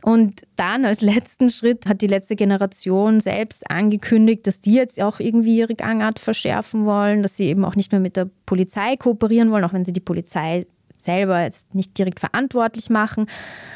Und 0.03 0.41
dann 0.57 0.83
als 0.83 1.00
letzten 1.00 1.50
Schritt 1.50 1.88
hat 1.88 2.01
die 2.01 2.07
letzte 2.07 2.36
Generation 2.36 3.22
selbst 3.22 3.72
angekündigt, 3.72 4.45
dass 4.45 4.60
die 4.60 4.74
jetzt 4.74 5.01
auch 5.01 5.22
irgendwie 5.22 5.57
ihre 5.57 5.75
Gangart 5.75 6.19
verschärfen 6.19 6.86
wollen, 6.86 7.24
dass 7.24 7.38
sie 7.38 7.45
eben 7.45 7.63
auch 7.63 7.77
nicht 7.77 7.93
mehr 7.93 8.01
mit 8.01 8.17
der 8.17 8.29
Polizei 8.45 8.98
kooperieren 8.98 9.50
wollen, 9.50 9.63
auch 9.63 9.72
wenn 9.72 9.86
sie 9.86 9.93
die 9.93 10.01
Polizei 10.01 10.65
selber 10.98 11.41
jetzt 11.41 11.74
nicht 11.74 11.98
direkt 11.98 12.19
verantwortlich 12.19 12.89
machen, 12.89 13.27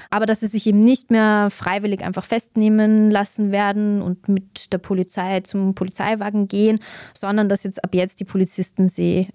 aber 0.10 0.26
dass 0.26 0.42
sie 0.42 0.48
sich 0.48 0.68
eben 0.68 0.82
nicht 0.82 1.12
mehr 1.12 1.50
freiwillig 1.50 2.04
einfach 2.04 2.24
festnehmen 2.24 3.10
lassen 3.10 3.52
werden 3.52 4.02
und 4.02 4.28
mit 4.28 4.72
der 4.74 4.78
Polizei 4.80 5.42
zum 5.42 5.76
Polizeiwagen 5.76 6.48
gehen, 6.48 6.80
sondern 7.14 7.50
dass 7.50 7.64
jetzt 7.64 7.84
ab 7.84 7.94
jetzt 7.96 8.20
die 8.20 8.26
Polizisten 8.26 8.90
sie 8.90 9.30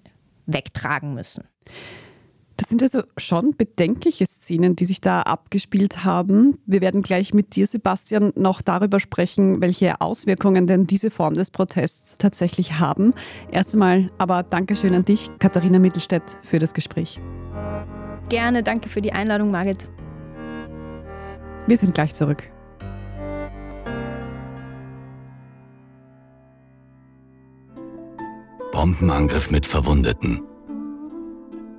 wegtragen 0.45 1.13
müssen. 1.13 1.43
Das 2.57 2.69
sind 2.69 2.83
also 2.83 3.01
schon 3.17 3.55
bedenkliche 3.57 4.25
Szenen, 4.25 4.75
die 4.75 4.85
sich 4.85 5.01
da 5.01 5.21
abgespielt 5.21 6.05
haben. 6.05 6.59
Wir 6.65 6.81
werden 6.81 7.01
gleich 7.01 7.33
mit 7.33 7.55
dir, 7.55 7.65
Sebastian, 7.65 8.31
noch 8.35 8.61
darüber 8.61 8.99
sprechen, 8.99 9.61
welche 9.61 10.01
Auswirkungen 10.01 10.67
denn 10.67 10.85
diese 10.85 11.09
Form 11.09 11.33
des 11.33 11.49
Protests 11.49 12.17
tatsächlich 12.19 12.79
haben. 12.79 13.13
Erst 13.51 13.73
einmal 13.73 14.11
aber 14.19 14.43
Dankeschön 14.43 14.93
an 14.93 15.03
dich, 15.03 15.31
Katharina 15.39 15.79
Mittelstädt, 15.79 16.37
für 16.43 16.59
das 16.59 16.73
Gespräch. 16.73 17.19
Gerne, 18.29 18.61
danke 18.61 18.87
für 18.87 19.01
die 19.01 19.13
Einladung, 19.13 19.49
Margit. 19.49 19.89
Wir 21.67 21.77
sind 21.77 21.93
gleich 21.93 22.13
zurück. 22.13 22.43
Bombenangriff 28.71 29.49
mit 29.49 29.65
Verwundeten. 29.65 30.41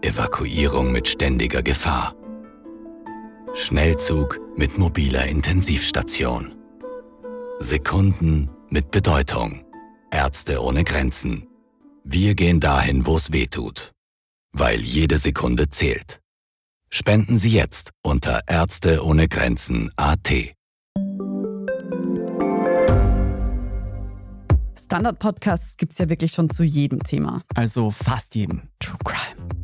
Evakuierung 0.05 0.93
mit 0.93 1.09
ständiger 1.09 1.63
Gefahr. 1.63 2.15
Schnellzug 3.55 4.39
mit 4.55 4.77
mobiler 4.77 5.25
Intensivstation. 5.27 6.55
Sekunden 7.59 8.51
mit 8.69 8.91
Bedeutung. 8.91 9.65
Ärzte 10.11 10.63
ohne 10.63 10.85
Grenzen. 10.85 11.47
Wir 12.05 12.35
gehen 12.35 12.61
dahin, 12.61 13.07
wo 13.07 13.17
es 13.17 13.33
weh 13.33 13.47
tut. 13.47 13.93
Weil 14.53 14.81
jede 14.81 15.17
Sekunde 15.17 15.71
zählt. 15.71 16.21
Spenden 16.91 17.39
Sie 17.39 17.51
jetzt 17.51 17.93
unter 18.03 18.43
Ärzte 18.47 19.03
ohne 19.03 19.27
Grenzen 19.27 19.91
AT. 19.97 20.31
Standard-Podcasts 24.79 25.79
gibt 25.79 25.93
es 25.93 25.99
ja 25.99 26.11
wirklich 26.11 26.33
schon 26.33 26.51
zu 26.51 26.63
jedem 26.63 27.03
Thema. 27.03 27.43
Also 27.55 27.91
fast 27.91 28.35
jedem. 28.35 28.69
True 28.81 28.99
Crime. 29.03 29.64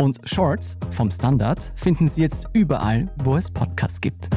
Und 0.00 0.18
Shorts 0.24 0.78
vom 0.88 1.10
Standard 1.10 1.74
finden 1.76 2.08
Sie 2.08 2.22
jetzt 2.22 2.48
überall, 2.54 3.12
wo 3.22 3.36
es 3.36 3.50
Podcasts 3.50 4.00
gibt. 4.00 4.30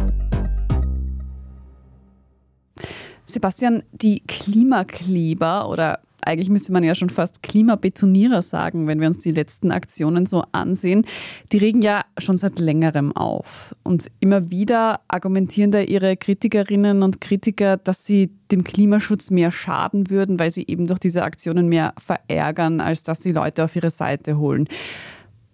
Sebastian, 3.26 3.82
die 3.94 4.20
Klimakleber 4.28 5.70
oder 5.70 6.02
eigentlich 6.26 6.50
müsste 6.50 6.74
man 6.74 6.84
ja 6.84 6.96
schon 6.96 7.10
fast 7.10 7.44
Klimabetonierer 7.44 8.42
sagen, 8.42 8.88
wenn 8.88 9.00
wir 9.00 9.08
uns 9.08 9.20
die 9.20 9.32
letzten 9.32 9.72
Aktionen 9.72 10.26
so 10.26 10.44
ansehen, 10.52 11.06
die 11.54 11.60
regen 11.60 11.82
ja 11.82 12.04
schon 12.18 12.36
seit 12.36 12.60
längerem 12.60 13.16
auf. 13.16 13.74
Und 13.84 14.12
immer 14.20 14.52
wieder 14.52 15.00
argumentieren 15.08 15.72
da 15.72 15.80
ihre 15.80 16.18
Kritikerinnen 16.18 17.04
und 17.04 17.22
Kritiker, 17.22 17.78
dass 17.78 18.06
sie 18.06 18.32
dem 18.52 18.66
Klimaschutz 18.66 19.32
mehr 19.32 19.52
schaden 19.52 20.10
würden, 20.10 20.40
weil 20.40 20.52
sie 20.52 20.68
eben 20.68 20.88
durch 20.88 21.00
diese 21.00 21.24
Aktionen 21.24 21.70
mehr 21.70 21.94
verärgern, 21.98 22.82
als 22.82 23.04
dass 23.04 23.22
die 23.22 23.32
Leute 23.32 23.64
auf 23.64 23.78
ihre 23.78 23.92
Seite 23.92 24.38
holen. 24.38 24.68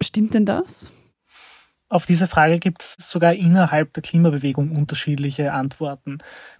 Stimmt 0.01 0.33
denn 0.33 0.45
das? 0.45 0.91
Auf 1.91 2.05
diese 2.05 2.27
Frage 2.27 2.59
gibt 2.59 2.83
es 2.83 2.95
sogar 2.99 3.33
innerhalb 3.33 3.93
der 3.93 4.03
Klimabewegung 4.03 4.71
unterschiedliche 4.71 5.53
Antworten. 5.53 6.19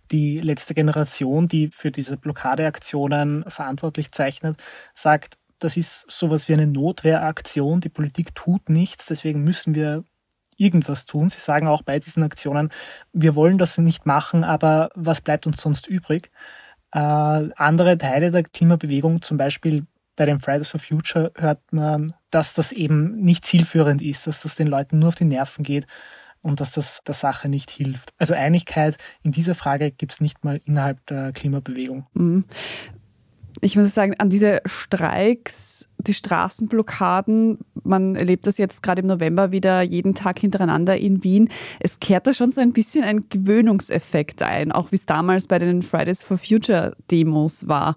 Die 0.10 0.39
letzte 0.39 0.74
Generation, 0.74 1.48
die 1.48 1.69
für 1.69 1.91
diese 1.91 2.17
Blockadeaktionen 2.17 3.46
verantwortlich 3.48 4.12
zeichnet, 4.12 4.58
sagt, 4.96 5.38
das 5.60 5.77
ist 5.77 6.10
sowas 6.10 6.50
wie 6.50 6.53
eine 6.53 6.65
Notwehraktion. 6.65 7.79
Die 7.79 7.89
Politik 7.89 8.34
tut 8.34 8.69
nichts, 8.69 9.05
deswegen 9.05 9.43
müssen 9.43 9.75
wir 9.75 10.03
irgendwas 10.58 11.05
tun. 11.05 11.29
Sie 11.29 11.39
sagen 11.39 11.67
auch 11.67 11.84
bei 11.84 12.00
diesen 12.00 12.24
Aktionen, 12.24 12.69
wir 13.13 13.36
wollen 13.36 13.60
das 13.60 13.77
nicht 13.77 14.08
machen, 14.08 14.43
aber 14.43 14.89
was 14.96 15.22
bleibt 15.22 15.46
uns 15.46 15.62
sonst 15.62 15.88
übrig? 15.88 16.31
Äh, 16.91 17.00
andere 17.00 17.98
Teile 18.00 18.31
der 18.31 18.43
Klimabewegung, 18.43 19.22
zum 19.22 19.38
Beispiel 19.38 19.86
bei 20.20 20.26
den 20.26 20.42
Fridays 20.42 20.68
for 20.68 20.82
Future 20.82 21.32
hört 21.38 21.62
man, 21.72 22.14
dass 22.30 22.54
das 22.54 22.74
eben 22.74 23.16
nicht 23.22 23.46
zielführend 23.46 24.02
ist, 24.02 24.28
dass 24.28 24.42
das 24.42 24.56
den 24.56 24.68
Leuten 24.68 25.00
nur 25.00 25.08
auf 25.08 25.16
die 25.16 25.24
Nerven 25.24 25.64
geht 25.64 25.88
und 26.42 26.60
dass 26.60 26.74
das 26.74 27.02
der 27.08 27.16
Sache 27.16 27.48
nicht 27.48 27.72
hilft. 27.72 28.14
Also 28.18 28.34
Einigkeit 28.34 28.98
in 29.24 29.32
dieser 29.32 29.56
Frage 29.56 29.92
gibt 29.92 30.12
es 30.12 30.20
nicht 30.20 30.44
mal 30.44 30.60
innerhalb 30.66 31.06
der 31.06 31.32
Klimabewegung. 31.32 32.06
Mhm. 32.14 32.44
Ich 33.62 33.78
muss 33.78 33.94
sagen, 33.94 34.14
an 34.20 34.30
diese 34.30 34.62
Streiks, 34.66 35.90
die 35.98 36.14
Straßenblockaden, 36.14 37.60
man 37.84 38.16
erlebt 38.16 38.46
das 38.46 38.58
jetzt 38.58 38.84
gerade 38.84 39.02
im 39.02 39.08
November 39.08 39.52
wieder 39.52 39.82
jeden 39.82 40.16
Tag 40.16 40.40
hintereinander 40.40 40.98
in 40.98 41.24
Wien. 41.24 41.50
Es 41.80 42.00
kehrt 42.00 42.28
da 42.28 42.34
schon 42.34 42.52
so 42.52 42.62
ein 42.62 42.74
bisschen 42.74 43.04
ein 43.04 43.30
Gewöhnungseffekt 43.30 44.44
ein, 44.44 44.72
auch 44.72 44.92
wie 44.92 44.98
es 44.98 45.06
damals 45.06 45.48
bei 45.48 45.60
den 45.60 45.82
Fridays 45.82 46.24
for 46.24 46.38
Future 46.38 46.96
Demos 47.10 47.68
war. 47.68 47.96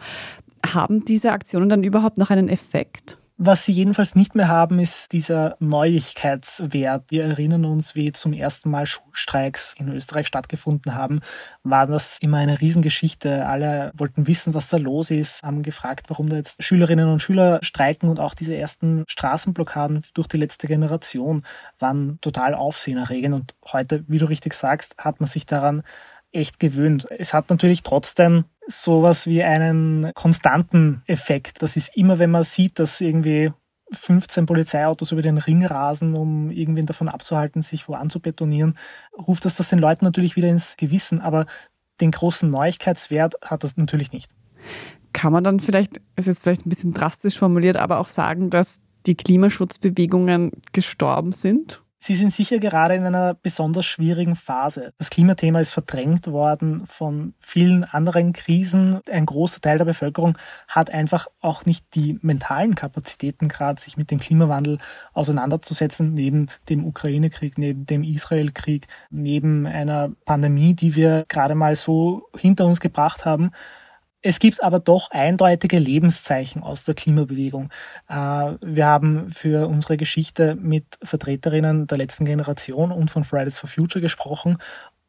Haben 0.65 1.05
diese 1.05 1.33
Aktionen 1.33 1.69
dann 1.69 1.83
überhaupt 1.83 2.19
noch 2.19 2.31
einen 2.31 2.49
Effekt? 2.49 3.19
Was 3.45 3.65
sie 3.65 3.73
jedenfalls 3.73 4.15
nicht 4.15 4.37
mehr 4.37 4.47
haben, 4.47 4.79
ist 4.79 5.11
dieser 5.11 5.57
Neuigkeitswert. 5.59 7.11
Wir 7.11 7.25
erinnern 7.25 7.65
uns, 7.65 7.97
wie 7.97 8.13
zum 8.13 8.33
ersten 8.35 8.71
Mal 8.71 8.87
Schulstreiks 8.87 9.75
in 9.77 9.89
Österreich 9.89 10.29
stattgefunden 10.29 10.95
haben, 10.95 11.19
war 11.65 11.89
das 11.89 12.19
immer 12.21 12.37
eine 12.37 12.61
Riesengeschichte. 12.61 13.45
Alle 13.47 13.91
wollten 13.97 14.29
wissen, 14.29 14.55
was 14.55 14.69
da 14.69 14.77
los 14.77 15.11
ist, 15.11 15.43
haben 15.43 15.65
gefragt, 15.65 16.09
warum 16.09 16.29
da 16.29 16.37
jetzt 16.37 16.63
Schülerinnen 16.63 17.09
und 17.09 17.21
Schüler 17.21 17.59
streiken 17.63 18.09
und 18.09 18.21
auch 18.21 18.35
diese 18.35 18.55
ersten 18.55 19.03
Straßenblockaden 19.09 20.03
durch 20.15 20.29
die 20.29 20.37
letzte 20.37 20.69
Generation 20.69 21.43
waren 21.81 22.19
total 22.21 22.55
aufsehenerregend. 22.55 23.35
Und 23.35 23.55
heute, 23.73 24.05
wie 24.07 24.19
du 24.19 24.27
richtig 24.27 24.55
sagst, 24.55 24.95
hat 24.99 25.19
man 25.19 25.29
sich 25.29 25.47
daran 25.47 25.83
echt 26.33 26.59
gewöhnt. 26.59 27.07
Es 27.11 27.35
hat 27.35 27.51
natürlich 27.51 27.83
trotzdem 27.83 28.45
sowas 28.67 29.27
wie 29.27 29.43
einen 29.43 30.13
konstanten 30.15 31.03
Effekt. 31.07 31.63
Das 31.63 31.77
ist 31.77 31.97
immer, 31.97 32.19
wenn 32.19 32.31
man 32.31 32.45
sieht, 32.45 32.79
dass 32.79 33.01
irgendwie 33.01 33.53
15 33.93 34.47
Polizeiautos 34.47 35.13
über 35.13 35.23
den 35.23 35.39
Ring 35.39 35.65
rasen, 35.65 36.15
um 36.15 36.51
irgendwen 36.51 36.87
davon 36.87 37.09
abzuhalten, 37.09 37.63
sich 37.63 37.89
wo 37.89 37.95
anzubetonieren, 37.95 38.79
ruft 39.17 39.45
das 39.45 39.57
das 39.57 39.69
den 39.69 39.79
Leuten 39.79 40.05
natürlich 40.05 40.37
wieder 40.37 40.49
ins 40.49 40.77
Gewissen. 40.77 41.21
Aber 41.21 41.47
den 42.01 42.11
großen 42.11 42.51
Neuigkeitswert 42.51 43.35
hat 43.45 43.65
das 43.65 43.77
natürlich 43.77 44.13
nicht. 44.13 44.31
Kann 45.13 45.33
man 45.33 45.45
dann 45.45 45.61
vielleicht, 45.61 46.01
ist 46.17 46.27
jetzt 46.27 46.43
vielleicht 46.43 46.67
ein 46.67 46.71
bisschen 46.71 46.95
drastisch 46.95 47.39
formuliert, 47.39 47.77
aber 47.77 47.99
auch 47.99 48.09
sagen, 48.09 48.49
dass 48.49 48.81
die 49.07 49.15
Klimaschutzbewegungen 49.15 50.53
gestorben 50.73 51.33
sind? 51.33 51.82
Sie 52.05 52.17
sind 52.17 52.33
sicher 52.33 52.59
gerade 52.59 52.97
in 52.97 53.07
einer 53.07 53.33
besonders 53.33 53.87
schwierigen 53.87 54.35
Phase. 54.35 54.93
Das 54.99 55.09
Klimathema 55.09 55.61
ist 55.61 55.71
verdrängt 55.71 56.27
worden 56.27 56.85
von 56.85 57.35
vielen 57.39 57.85
anderen 57.85 58.33
Krisen. 58.33 58.99
Ein 59.09 59.25
großer 59.25 59.61
Teil 59.61 59.79
der 59.79 59.85
Bevölkerung 59.85 60.37
hat 60.67 60.91
einfach 60.91 61.29
auch 61.41 61.65
nicht 61.65 61.95
die 61.95 62.19
mentalen 62.21 62.75
Kapazitäten, 62.75 63.47
gerade 63.47 63.81
sich 63.81 63.97
mit 63.97 64.11
dem 64.11 64.19
Klimawandel 64.19 64.79
auseinanderzusetzen, 65.13 66.13
neben 66.13 66.49
dem 66.69 66.85
Ukraine-Krieg, 66.85 67.57
neben 67.57 67.87
dem 67.87 68.03
Israel-Krieg, 68.03 68.89
neben 69.11 69.65
einer 69.69 70.11
Pandemie, 70.25 70.75
die 70.75 70.97
wir 70.97 71.25
gerade 71.29 71.55
mal 71.55 71.77
so 71.77 72.29
hinter 72.37 72.67
uns 72.67 72.81
gebracht 72.81 73.25
haben. 73.25 73.53
Es 74.25 74.39
gibt 74.39 74.63
aber 74.63 74.79
doch 74.79 75.11
eindeutige 75.11 75.81
Lebenszeichen 75.81 76.63
aus 76.63 76.85
der 76.85 76.95
Klimabewegung. 76.95 77.71
Äh, 78.09 78.15
wir 78.15 78.87
haben 78.87 79.33
für 79.33 79.67
unsere 79.67 79.97
Geschichte 79.97 80.55
mit 80.55 80.85
Vertreterinnen 81.03 81.89
der 81.89 81.99
letzten 81.99 82.25
Generation 82.25 82.93
und 82.93 83.11
von 83.11 83.25
Fridays 83.25 83.59
for 83.59 83.69
Future 83.69 84.01
gesprochen 84.01 84.59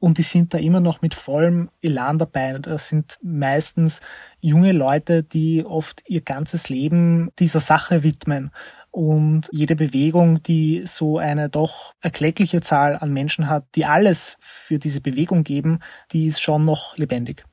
und 0.03 0.17
die 0.17 0.23
sind 0.23 0.53
da 0.53 0.57
immer 0.57 0.81
noch 0.81 1.01
mit 1.01 1.13
vollem 1.13 1.69
Elan 1.81 2.17
dabei. 2.17 2.57
Das 2.59 2.89
sind 2.89 3.19
meistens 3.21 4.01
junge 4.41 4.73
Leute, 4.73 5.23
die 5.23 5.63
oft 5.63 6.03
ihr 6.07 6.19
ganzes 6.19 6.67
Leben 6.67 7.29
dieser 7.39 7.61
Sache 7.61 8.03
widmen. 8.03 8.51
Und 8.91 9.47
jede 9.53 9.77
Bewegung, 9.77 10.43
die 10.43 10.83
so 10.85 11.19
eine 11.19 11.47
doch 11.47 11.93
erkleckliche 12.01 12.59
Zahl 12.59 12.97
an 12.97 13.13
Menschen 13.13 13.47
hat, 13.47 13.63
die 13.75 13.85
alles 13.85 14.35
für 14.41 14.77
diese 14.77 14.99
Bewegung 14.99 15.45
geben, 15.45 15.79
die 16.11 16.27
ist 16.27 16.41
schon 16.41 16.65
noch 16.65 16.97
lebendig. 16.97 17.45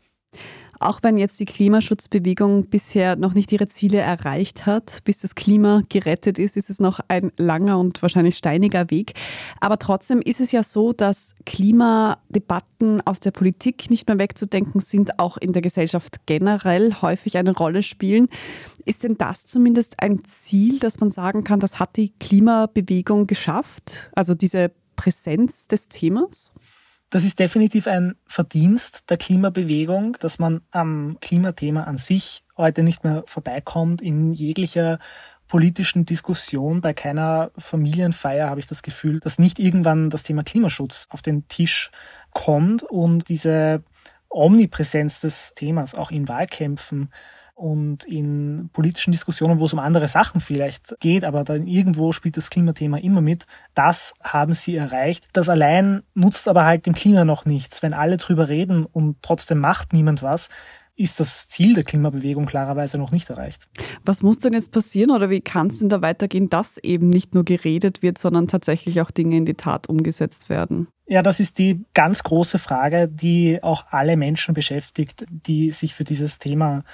Auch 0.82 1.00
wenn 1.02 1.18
jetzt 1.18 1.38
die 1.38 1.44
Klimaschutzbewegung 1.44 2.70
bisher 2.70 3.14
noch 3.14 3.34
nicht 3.34 3.52
ihre 3.52 3.66
Ziele 3.66 3.98
erreicht 3.98 4.64
hat, 4.64 5.00
bis 5.04 5.18
das 5.18 5.34
Klima 5.34 5.82
gerettet 5.90 6.38
ist, 6.38 6.56
ist 6.56 6.70
es 6.70 6.80
noch 6.80 7.00
ein 7.08 7.32
langer 7.36 7.78
und 7.78 8.00
wahrscheinlich 8.00 8.38
steiniger 8.38 8.90
Weg. 8.90 9.12
Aber 9.60 9.78
trotzdem 9.78 10.22
ist 10.22 10.40
es 10.40 10.52
ja 10.52 10.62
so, 10.62 10.94
dass 10.94 11.34
Klimadebatten 11.44 13.02
aus 13.06 13.20
der 13.20 13.30
Politik 13.30 13.90
nicht 13.90 14.08
mehr 14.08 14.18
wegzudenken 14.18 14.80
sind, 14.80 15.18
auch 15.18 15.36
in 15.36 15.52
der 15.52 15.60
Gesellschaft 15.60 16.24
generell 16.24 16.94
häufig 17.02 17.36
eine 17.36 17.54
Rolle 17.54 17.82
spielen. 17.82 18.28
Ist 18.86 19.04
denn 19.04 19.18
das 19.18 19.44
zumindest 19.44 20.02
ein 20.02 20.24
Ziel, 20.24 20.78
dass 20.78 20.98
man 20.98 21.10
sagen 21.10 21.44
kann, 21.44 21.60
das 21.60 21.78
hat 21.78 21.96
die 21.96 22.14
Klimabewegung 22.18 23.26
geschafft? 23.26 24.10
Also 24.14 24.34
diese 24.34 24.72
Präsenz 24.96 25.66
des 25.68 25.88
Themas? 25.88 26.52
Das 27.10 27.24
ist 27.24 27.40
definitiv 27.40 27.88
ein 27.88 28.14
Verdienst 28.24 29.10
der 29.10 29.16
Klimabewegung, 29.16 30.16
dass 30.20 30.38
man 30.38 30.62
am 30.70 31.18
Klimathema 31.20 31.82
an 31.82 31.96
sich 31.96 32.44
heute 32.56 32.84
nicht 32.84 33.02
mehr 33.02 33.24
vorbeikommt. 33.26 34.00
In 34.00 34.32
jeglicher 34.32 35.00
politischen 35.48 36.06
Diskussion, 36.06 36.80
bei 36.80 36.94
keiner 36.94 37.50
Familienfeier 37.58 38.48
habe 38.48 38.60
ich 38.60 38.68
das 38.68 38.82
Gefühl, 38.82 39.18
dass 39.18 39.40
nicht 39.40 39.58
irgendwann 39.58 40.08
das 40.08 40.22
Thema 40.22 40.44
Klimaschutz 40.44 41.08
auf 41.10 41.20
den 41.20 41.48
Tisch 41.48 41.90
kommt 42.32 42.84
und 42.84 43.28
diese 43.28 43.82
Omnipräsenz 44.28 45.20
des 45.20 45.54
Themas 45.54 45.96
auch 45.96 46.12
in 46.12 46.28
Wahlkämpfen 46.28 47.10
und 47.60 48.04
in 48.04 48.70
politischen 48.72 49.12
Diskussionen, 49.12 49.60
wo 49.60 49.66
es 49.66 49.74
um 49.74 49.78
andere 49.78 50.08
Sachen 50.08 50.40
vielleicht 50.40 50.96
geht, 50.98 51.24
aber 51.24 51.44
dann 51.44 51.66
irgendwo 51.66 52.12
spielt 52.12 52.38
das 52.38 52.48
Klimathema 52.48 52.96
immer 52.96 53.20
mit. 53.20 53.44
Das 53.74 54.14
haben 54.22 54.54
sie 54.54 54.76
erreicht. 54.76 55.28
Das 55.34 55.50
allein 55.50 56.02
nutzt 56.14 56.48
aber 56.48 56.64
halt 56.64 56.86
dem 56.86 56.94
Klima 56.94 57.26
noch 57.26 57.44
nichts. 57.44 57.82
Wenn 57.82 57.92
alle 57.92 58.16
drüber 58.16 58.48
reden 58.48 58.86
und 58.86 59.18
trotzdem 59.20 59.58
macht 59.58 59.92
niemand 59.92 60.22
was, 60.22 60.48
ist 60.96 61.20
das 61.20 61.48
Ziel 61.48 61.74
der 61.74 61.84
Klimabewegung 61.84 62.46
klarerweise 62.46 62.96
noch 62.96 63.12
nicht 63.12 63.28
erreicht. 63.28 63.68
Was 64.06 64.22
muss 64.22 64.38
denn 64.38 64.54
jetzt 64.54 64.72
passieren 64.72 65.10
oder 65.10 65.28
wie 65.28 65.42
kann 65.42 65.66
es 65.66 65.80
denn 65.80 65.90
da 65.90 66.00
weitergehen, 66.00 66.48
dass 66.48 66.78
eben 66.78 67.10
nicht 67.10 67.34
nur 67.34 67.44
geredet 67.44 68.02
wird, 68.02 68.16
sondern 68.16 68.48
tatsächlich 68.48 69.02
auch 69.02 69.10
Dinge 69.10 69.36
in 69.36 69.44
die 69.44 69.54
Tat 69.54 69.86
umgesetzt 69.86 70.48
werden? 70.48 70.88
Ja, 71.06 71.22
das 71.22 71.40
ist 71.40 71.58
die 71.58 71.84
ganz 71.92 72.22
große 72.22 72.58
Frage, 72.58 73.06
die 73.06 73.62
auch 73.62 73.86
alle 73.90 74.16
Menschen 74.16 74.54
beschäftigt, 74.54 75.26
die 75.28 75.72
sich 75.72 75.94
für 75.94 76.04
dieses 76.04 76.38
Thema 76.38 76.84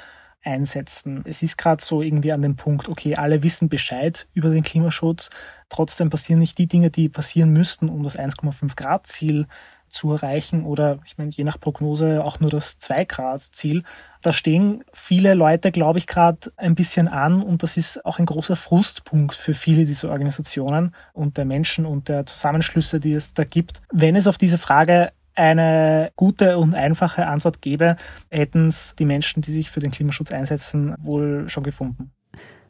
einsetzen. 0.47 1.23
Es 1.27 1.43
ist 1.43 1.59
gerade 1.59 1.83
so 1.83 2.01
irgendwie 2.01 2.33
an 2.33 2.43
dem 2.43 2.57
Punkt, 2.57 2.89
okay, 2.89 3.17
alle 3.17 3.43
wissen 3.43 3.69
Bescheid 3.69 4.29
über 4.33 4.51
den 4.51 4.63
Klimaschutz, 4.63 5.31
trotzdem 5.69 6.09
passieren 6.09 6.39
nicht 6.39 6.57
die 6.59 6.69
Dinge, 6.69 6.91
die 6.91 7.09
passieren 7.09 7.53
müssten, 7.53 7.89
um 7.89 8.03
das 8.03 8.17
1,5 8.17 8.77
Grad 8.77 9.07
Ziel 9.07 9.47
zu 9.89 10.13
erreichen 10.13 10.65
oder 10.65 10.99
ich 11.05 11.17
meine, 11.17 11.31
je 11.31 11.45
nach 11.45 11.61
Prognose 11.61 12.25
auch 12.25 12.41
nur 12.41 12.51
das 12.51 12.79
2 12.79 13.05
Grad 13.05 13.41
Ziel. 13.41 13.83
Da 14.23 14.33
stehen 14.33 14.83
viele 14.93 15.35
Leute, 15.35 15.71
glaube 15.71 15.99
ich, 15.99 16.07
gerade 16.07 16.53
ein 16.57 16.75
bisschen 16.75 17.07
an 17.07 17.43
und 17.43 17.63
das 17.63 17.77
ist 17.77 18.05
auch 18.05 18.19
ein 18.19 18.27
großer 18.27 18.57
Frustpunkt 18.57 19.35
für 19.35 19.55
viele 19.55 19.85
dieser 19.85 20.11
Organisationen 20.11 20.95
und 21.13 21.37
der 21.37 21.45
Menschen 21.45 21.87
und 21.87 22.09
der 22.09 22.27
Zusammenschlüsse, 22.27 22.99
die 22.99 23.13
es 23.13 23.35
da 23.35 23.45
gibt. 23.45 23.83
Wenn 23.93 24.17
es 24.17 24.27
auf 24.27 24.39
diese 24.39 24.59
Frage 24.59 25.13
eine 25.37 26.11
gute 26.17 26.59
und 26.59 26.75
einfache 26.75 27.27
Antwort 27.27 27.63
gäbe, 27.63 27.97
hätten 28.31 28.69
es 28.69 28.95
die 28.97 29.05
Menschen, 29.05 29.43
die 29.43 29.53
sich 29.53 29.71
für 29.71 29.81
den 29.81 29.91
Klimaschutz 29.91 30.33
einsetzen, 30.33 30.95
wohl 30.99 31.49
schon 31.49 31.63
gefunden. 31.63 32.13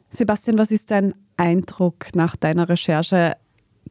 Sebastian, 0.09 0.57
was 0.57 0.71
ist 0.71 0.91
dein 0.91 1.13
Eindruck 1.37 2.15
nach 2.15 2.35
deiner 2.35 2.69
Recherche? 2.69 3.35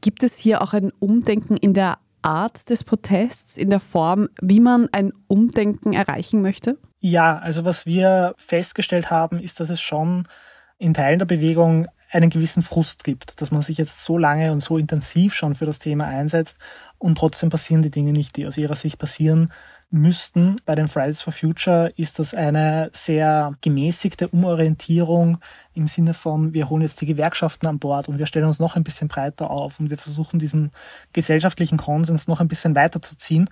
Gibt 0.01 0.23
es 0.23 0.37
hier 0.37 0.63
auch 0.63 0.73
ein 0.73 0.93
Umdenken 0.99 1.57
in 1.57 1.75
der 1.75 1.99
Art 2.23 2.71
des 2.71 2.83
Protests, 2.83 3.57
in 3.57 3.71
der 3.71 3.81
Form, 3.81 4.29
wie 4.41 4.61
man 4.61 4.89
ein 4.93 5.13
Umdenken 5.29 5.93
erreichen 5.93 6.43
möchte? 6.43 6.79
Ja, 7.01 7.39
also 7.39 7.65
was 7.65 7.87
wir 7.87 8.35
festgestellt 8.37 9.11
haben, 9.11 9.39
ist, 9.39 9.61
dass 9.61 9.71
es 9.71 9.81
schon 9.81 10.27
in 10.79 10.93
Teilen 10.93 11.19
der 11.19 11.27
Bewegung 11.27 11.87
einen 12.17 12.31
gewissen 12.31 12.63
Frust 12.63 13.05
gibt, 13.05 13.41
dass 13.41 13.51
man 13.51 13.63
sich 13.63 13.79
jetzt 13.79 14.05
so 14.05 14.17
lange 14.17 14.51
und 14.51 14.61
so 14.61 14.79
intensiv 14.79 15.35
schon 15.35 15.55
für 15.55 15.67
das 15.67 15.79
Thema 15.79 16.07
einsetzt 16.07 16.59
und 16.99 17.19
trotzdem 17.19 17.51
passieren 17.51 17.83
die 17.83 17.91
Dinge 17.91 18.13
nicht, 18.13 18.37
die 18.37 18.47
aus 18.47 18.57
ihrer 18.57 18.75
Sicht 18.75 18.99
passieren 18.99 19.53
müssten. 19.91 20.57
Bei 20.65 20.75
den 20.75 20.89
Fridays 20.89 21.23
for 21.23 21.33
Future 21.33 21.91
ist 21.97 22.19
das 22.19 22.35
eine 22.35 22.91
sehr 22.93 23.55
gemäßigte 23.61 24.29
Umorientierung 24.29 25.39
im 25.75 25.89
Sinne 25.89 26.15
von, 26.15 26.55
wir 26.55 26.69
holen 26.71 26.83
jetzt 26.83 27.01
die 27.01 27.07
Gewerkschaften 27.07 27.67
an 27.67 27.79
Bord 27.79 28.09
und 28.09 28.19
wir 28.19 28.27
stellen 28.27 28.47
uns 28.47 28.59
noch 28.59 28.77
ein 28.77 28.85
bisschen 28.85 29.09
breiter 29.09 29.51
auf 29.51 29.79
und 29.79 29.91
wir 29.91 29.99
versuchen 29.99 30.39
diesen 30.39 30.73
gesellschaftlichen 31.13 31.77
Konsens 31.77 32.29
noch 32.29 32.41
ein 32.41 32.49
bisschen 32.49 32.75
weiterzuziehen. 32.75 33.49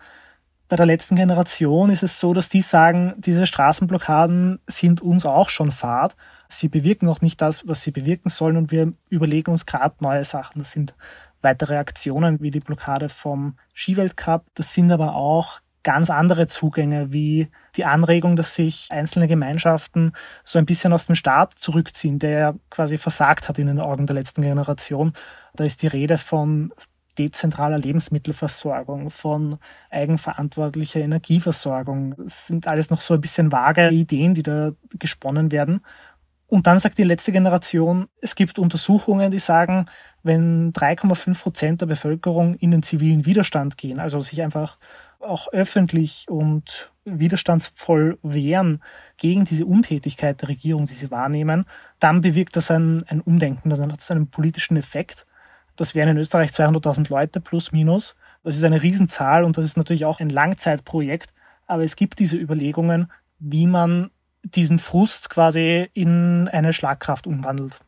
Bei 0.69 0.77
der 0.77 0.87
letzten 0.87 1.17
Generation 1.17 1.91
ist 1.91 2.03
es 2.03 2.19
so, 2.19 2.33
dass 2.33 2.49
die 2.49 2.63
sagen, 2.63 3.13
diese 3.19 3.47
Straßenblockaden 3.47 4.61
sind 4.67 5.03
uns 5.03 5.27
auch 5.27 5.51
schon 5.51 5.71
fad. 5.71 6.17
Sie 6.49 6.69
bewirken 6.69 7.09
auch 7.09 7.21
nicht 7.21 7.41
das, 7.41 7.69
was 7.69 7.83
sie 7.83 7.91
bewirken 7.91 8.31
sollen 8.31 8.57
und 8.57 8.71
wir 8.71 8.93
überlegen 9.11 9.51
uns 9.51 9.67
gerade 9.67 9.97
neue 10.01 10.25
Sachen. 10.25 10.61
Das 10.61 10.73
sind 10.73 10.95
weitere 11.43 11.77
Aktionen 11.77 12.41
wie 12.41 12.51
die 12.51 12.61
Blockade 12.61 13.11
vom 13.11 13.59
Skiweltcup. 13.75 14.47
Das 14.55 14.73
sind 14.73 14.91
aber 14.91 15.15
auch 15.15 15.61
ganz 15.85 16.09
andere 16.09 16.47
Zugänge 16.47 17.13
wie 17.13 17.51
die 17.77 17.85
Anregung, 17.85 18.35
dass 18.35 18.55
sich 18.55 18.89
einzelne 18.91 19.29
Gemeinschaften 19.29 20.13
so 20.43 20.59
ein 20.59 20.67
bisschen 20.67 20.95
aus 20.95 21.07
dem 21.07 21.15
Staat 21.15 21.53
zurückziehen, 21.59 22.19
der 22.19 22.55
quasi 22.71 22.97
versagt 22.97 23.49
hat 23.49 23.59
in 23.59 23.67
den 23.67 23.81
Augen 23.81 24.07
der 24.07 24.15
letzten 24.15 24.41
Generation. 24.41 25.13
Da 25.55 25.65
ist 25.65 25.83
die 25.83 25.89
Rede 25.89 26.17
von 26.17 26.73
dezentraler 27.19 27.79
Lebensmittelversorgung, 27.79 29.11
von 29.11 29.59
eigenverantwortlicher 29.91 31.01
Energieversorgung. 31.01 32.15
Das 32.19 32.47
sind 32.47 32.67
alles 32.67 32.91
noch 32.91 33.01
so 33.01 33.15
ein 33.15 33.21
bisschen 33.21 33.53
vage 33.53 33.91
Ideen, 33.91 34.35
die 34.35 34.43
da 34.43 34.73
gesponnen 34.99 35.53
werden. 35.53 35.81
Und 36.47 36.67
dann 36.67 36.79
sagt 36.79 36.99
die 36.99 37.05
letzte 37.05 37.33
Generation, 37.33 38.07
es 38.21 38.35
gibt 38.35 38.59
Untersuchungen, 38.59 39.31
die 39.31 39.39
sagen, 39.39 39.87
wenn 40.23 40.73
3,5 40.73 41.43
Prozent 41.43 41.81
der 41.81 41.87
Bevölkerung 41.87 42.55
in 42.55 42.71
den 42.71 42.83
zivilen 42.83 43.27
Widerstand 43.27 43.77
gehen, 43.77 43.99
also 43.99 44.21
sich 44.21 44.43
einfach 44.43 44.79
auch 45.21 45.49
öffentlich 45.53 46.27
und 46.29 46.93
widerstandsvoll 47.05 48.19
wehren 48.23 48.83
gegen 49.17 49.45
diese 49.45 49.67
Untätigkeit 49.67 50.41
der 50.43 50.51
Regierung, 50.51 50.87
die 50.87 50.95
sie 50.95 51.11
wahrnehmen, 51.11 51.65
dann 51.99 52.21
bewirkt 52.21 52.57
das 52.57 52.71
ein, 52.71 53.05
ein 53.09 53.21
Umdenken, 53.21 53.71
dann 53.71 53.93
hat 53.93 54.01
es 54.01 54.11
einen 54.11 54.29
politischen 54.29 54.77
Effekt. 54.77 55.27
Das 55.77 55.95
wären 55.95 56.11
in 56.11 56.19
Österreich 56.19 56.51
200.000 56.51 57.11
Leute 57.11 57.41
plus 57.41 57.73
minus. 57.73 58.15
Das 58.43 58.57
ist 58.57 58.65
eine 58.65 58.83
Riesenzahl 58.83 59.45
und 59.45 59.57
das 59.57 59.65
ist 59.65 59.77
natürlich 59.77 60.05
auch 60.05 60.21
ein 60.21 60.31
Langzeitprojekt. 60.31 61.31
Aber 61.67 61.83
es 61.83 61.97
gibt 61.97 62.19
diese 62.19 62.37
Überlegungen, 62.37 63.11
wie 63.39 63.67
man 63.67 64.11
diesen 64.43 64.79
Frust 64.79 65.31
quasi 65.31 65.89
in 65.95 66.49
eine 66.49 66.73
Schlagkraft 66.73 67.27
umwandelt. 67.27 67.81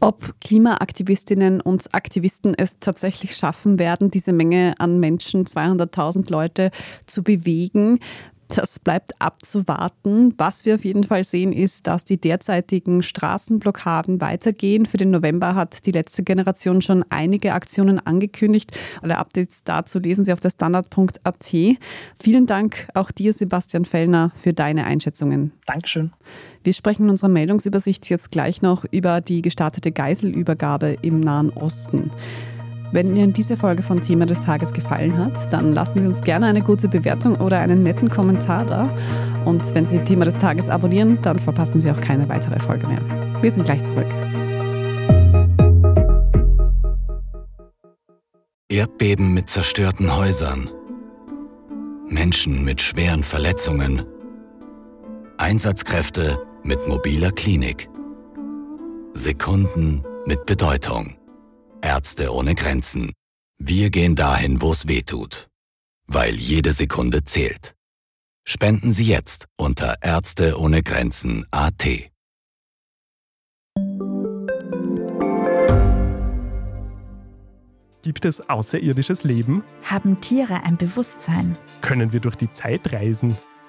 Ob 0.00 0.38
Klimaaktivistinnen 0.40 1.60
und 1.60 1.94
Aktivisten 1.94 2.54
es 2.54 2.78
tatsächlich 2.80 3.34
schaffen 3.34 3.78
werden, 3.78 4.10
diese 4.10 4.32
Menge 4.32 4.74
an 4.78 5.00
Menschen, 5.00 5.46
200.000 5.46 6.30
Leute, 6.30 6.70
zu 7.06 7.22
bewegen, 7.22 8.00
das 8.48 8.78
bleibt 8.78 9.20
abzuwarten. 9.20 10.34
Was 10.38 10.64
wir 10.64 10.76
auf 10.76 10.84
jeden 10.84 11.04
Fall 11.04 11.24
sehen, 11.24 11.52
ist, 11.52 11.86
dass 11.86 12.04
die 12.04 12.20
derzeitigen 12.20 13.02
Straßenblockaden 13.02 14.20
weitergehen. 14.20 14.86
Für 14.86 14.96
den 14.96 15.10
November 15.10 15.54
hat 15.54 15.86
die 15.86 15.90
letzte 15.90 16.22
Generation 16.22 16.82
schon 16.82 17.04
einige 17.10 17.52
Aktionen 17.52 17.98
angekündigt. 17.98 18.76
Alle 19.02 19.18
Updates 19.18 19.64
dazu 19.64 19.98
lesen 19.98 20.24
Sie 20.24 20.32
auf 20.32 20.40
der 20.40 20.50
Standard.at. 20.50 21.54
Vielen 22.18 22.46
Dank 22.46 22.88
auch 22.94 23.10
dir, 23.10 23.32
Sebastian 23.32 23.84
Fellner, 23.84 24.32
für 24.36 24.52
deine 24.52 24.84
Einschätzungen. 24.84 25.52
Dankeschön. 25.66 26.12
Wir 26.62 26.72
sprechen 26.72 27.04
in 27.04 27.10
unserer 27.10 27.28
Meldungsübersicht 27.28 28.08
jetzt 28.08 28.30
gleich 28.30 28.62
noch 28.62 28.84
über 28.90 29.20
die 29.20 29.42
gestartete 29.42 29.92
Geiselübergabe 29.92 30.96
im 31.02 31.20
Nahen 31.20 31.50
Osten. 31.50 32.10
Wenn 32.92 33.16
Ihnen 33.16 33.32
diese 33.32 33.56
Folge 33.56 33.82
von 33.82 34.00
Thema 34.00 34.26
des 34.26 34.42
Tages 34.42 34.72
gefallen 34.72 35.18
hat, 35.18 35.52
dann 35.52 35.72
lassen 35.72 36.00
Sie 36.00 36.06
uns 36.06 36.22
gerne 36.22 36.46
eine 36.46 36.62
gute 36.62 36.88
Bewertung 36.88 37.36
oder 37.36 37.58
einen 37.58 37.82
netten 37.82 38.08
Kommentar 38.08 38.64
da. 38.64 38.88
Und 39.44 39.74
wenn 39.74 39.86
Sie 39.86 39.98
Thema 39.98 40.24
des 40.24 40.38
Tages 40.38 40.68
abonnieren, 40.68 41.18
dann 41.22 41.38
verpassen 41.38 41.80
Sie 41.80 41.90
auch 41.90 42.00
keine 42.00 42.28
weitere 42.28 42.58
Folge 42.60 42.86
mehr. 42.86 43.00
Wir 43.40 43.50
sind 43.50 43.64
gleich 43.64 43.82
zurück. 43.82 44.06
Erdbeben 48.68 49.34
mit 49.34 49.48
zerstörten 49.48 50.16
Häusern. 50.16 50.70
Menschen 52.08 52.64
mit 52.64 52.80
schweren 52.80 53.22
Verletzungen. 53.22 54.02
Einsatzkräfte 55.38 56.38
mit 56.62 56.86
mobiler 56.86 57.32
Klinik. 57.32 57.88
Sekunden 59.14 60.04
mit 60.26 60.46
Bedeutung. 60.46 61.15
Ärzte 61.86 62.34
ohne 62.34 62.56
Grenzen. 62.56 63.12
Wir 63.58 63.90
gehen 63.90 64.16
dahin, 64.16 64.60
wo 64.60 64.72
es 64.72 64.88
weh 64.88 65.02
tut. 65.02 65.48
Weil 66.08 66.34
jede 66.34 66.72
Sekunde 66.72 67.22
zählt. 67.22 67.76
Spenden 68.44 68.92
Sie 68.92 69.04
jetzt 69.04 69.46
unter 69.56 70.02
Ärzte 70.02 70.58
ohne 70.58 70.82
Grenzen 70.82 71.46
AT. 71.52 72.10
Gibt 78.02 78.24
es 78.24 78.48
außerirdisches 78.48 79.22
Leben? 79.22 79.62
Haben 79.84 80.20
Tiere 80.20 80.64
ein 80.64 80.76
Bewusstsein? 80.76 81.56
Können 81.82 82.12
wir 82.12 82.18
durch 82.18 82.34
die 82.34 82.52
Zeit 82.52 82.92
reisen? 82.92 83.36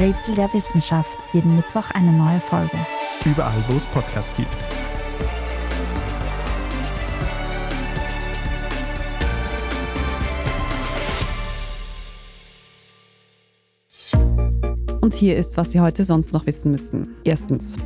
Rätsel 0.00 0.34
der 0.34 0.52
Wissenschaft. 0.52 1.16
Jeden 1.32 1.54
Mittwoch 1.54 1.90
eine 1.92 2.12
neue 2.12 2.40
Folge. 2.40 2.76
Überall, 3.24 3.52
wo 3.68 3.76
es 3.76 3.84
Podcasts 3.84 4.36
gibt. 4.36 4.48
Und 15.00 15.14
hier 15.14 15.36
ist, 15.36 15.56
was 15.56 15.70
Sie 15.70 15.80
heute 15.80 16.02
sonst 16.02 16.32
noch 16.32 16.46
wissen 16.46 16.72
müssen. 16.72 17.14
Erstens. 17.22 17.76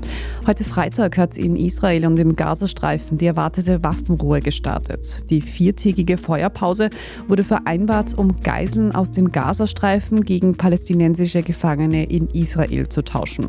Heute 0.49 0.65
Freitag 0.65 1.19
hat 1.19 1.37
in 1.37 1.57
Israel 1.57 2.07
und 2.07 2.19
im 2.19 2.35
Gazastreifen 2.35 3.19
die 3.19 3.27
erwartete 3.27 3.85
Waffenruhe 3.85 4.41
gestartet. 4.41 5.23
Die 5.29 5.43
viertägige 5.43 6.17
Feuerpause 6.17 6.89
wurde 7.27 7.45
vereinbart, 7.45 8.17
um 8.17 8.41
Geiseln 8.41 8.95
aus 8.95 9.11
dem 9.11 9.31
Gazastreifen 9.31 10.25
gegen 10.25 10.57
palästinensische 10.57 11.43
Gefangene 11.43 12.05
in 12.05 12.29
Israel 12.29 12.89
zu 12.89 13.05
tauschen. 13.05 13.49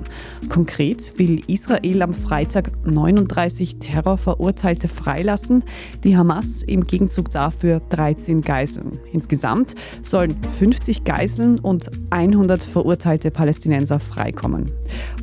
Konkret 0.50 1.18
will 1.18 1.42
Israel 1.48 2.02
am 2.02 2.12
Freitag 2.12 2.70
39 2.86 3.80
Terrorverurteilte 3.80 4.90
freilassen, 4.90 5.64
die 6.04 6.18
Hamas 6.18 6.64
im 6.64 6.84
Gegenzug 6.84 7.30
dafür 7.30 7.80
13 7.92 8.42
Geiseln. 8.42 9.00
Insgesamt 9.14 9.74
sollen 10.02 10.36
50 10.58 11.06
Geiseln 11.06 11.60
und 11.60 11.92
100 12.10 12.62
verurteilte 12.62 13.32
Palästinenser 13.32 14.02
freikommen. 14.02 14.74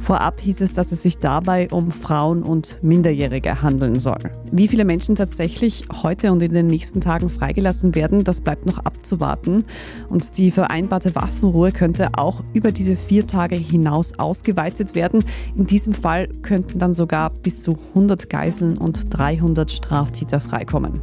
Vorab 0.00 0.40
hieß 0.40 0.62
es, 0.62 0.72
dass 0.72 0.90
es 0.92 1.02
sich 1.02 1.18
dabei 1.18 1.65
um 1.72 1.90
Frauen 1.90 2.42
und 2.42 2.78
Minderjährige 2.82 3.62
handeln 3.62 3.98
soll. 3.98 4.30
Wie 4.50 4.68
viele 4.68 4.84
Menschen 4.84 5.16
tatsächlich 5.16 5.84
heute 6.02 6.32
und 6.32 6.42
in 6.42 6.52
den 6.52 6.66
nächsten 6.66 7.00
Tagen 7.00 7.28
freigelassen 7.28 7.94
werden, 7.94 8.24
das 8.24 8.40
bleibt 8.40 8.66
noch 8.66 8.78
abzuwarten. 8.78 9.64
Und 10.08 10.38
die 10.38 10.50
vereinbarte 10.50 11.14
Waffenruhe 11.14 11.72
könnte 11.72 12.10
auch 12.16 12.42
über 12.52 12.72
diese 12.72 12.96
vier 12.96 13.26
Tage 13.26 13.56
hinaus 13.56 14.18
ausgeweitet 14.18 14.94
werden. 14.94 15.24
In 15.56 15.66
diesem 15.66 15.92
Fall 15.92 16.28
könnten 16.42 16.78
dann 16.78 16.94
sogar 16.94 17.30
bis 17.30 17.60
zu 17.60 17.76
100 17.90 18.30
Geiseln 18.30 18.78
und 18.78 19.16
300 19.16 19.70
Straftäter 19.70 20.40
freikommen. 20.40 21.00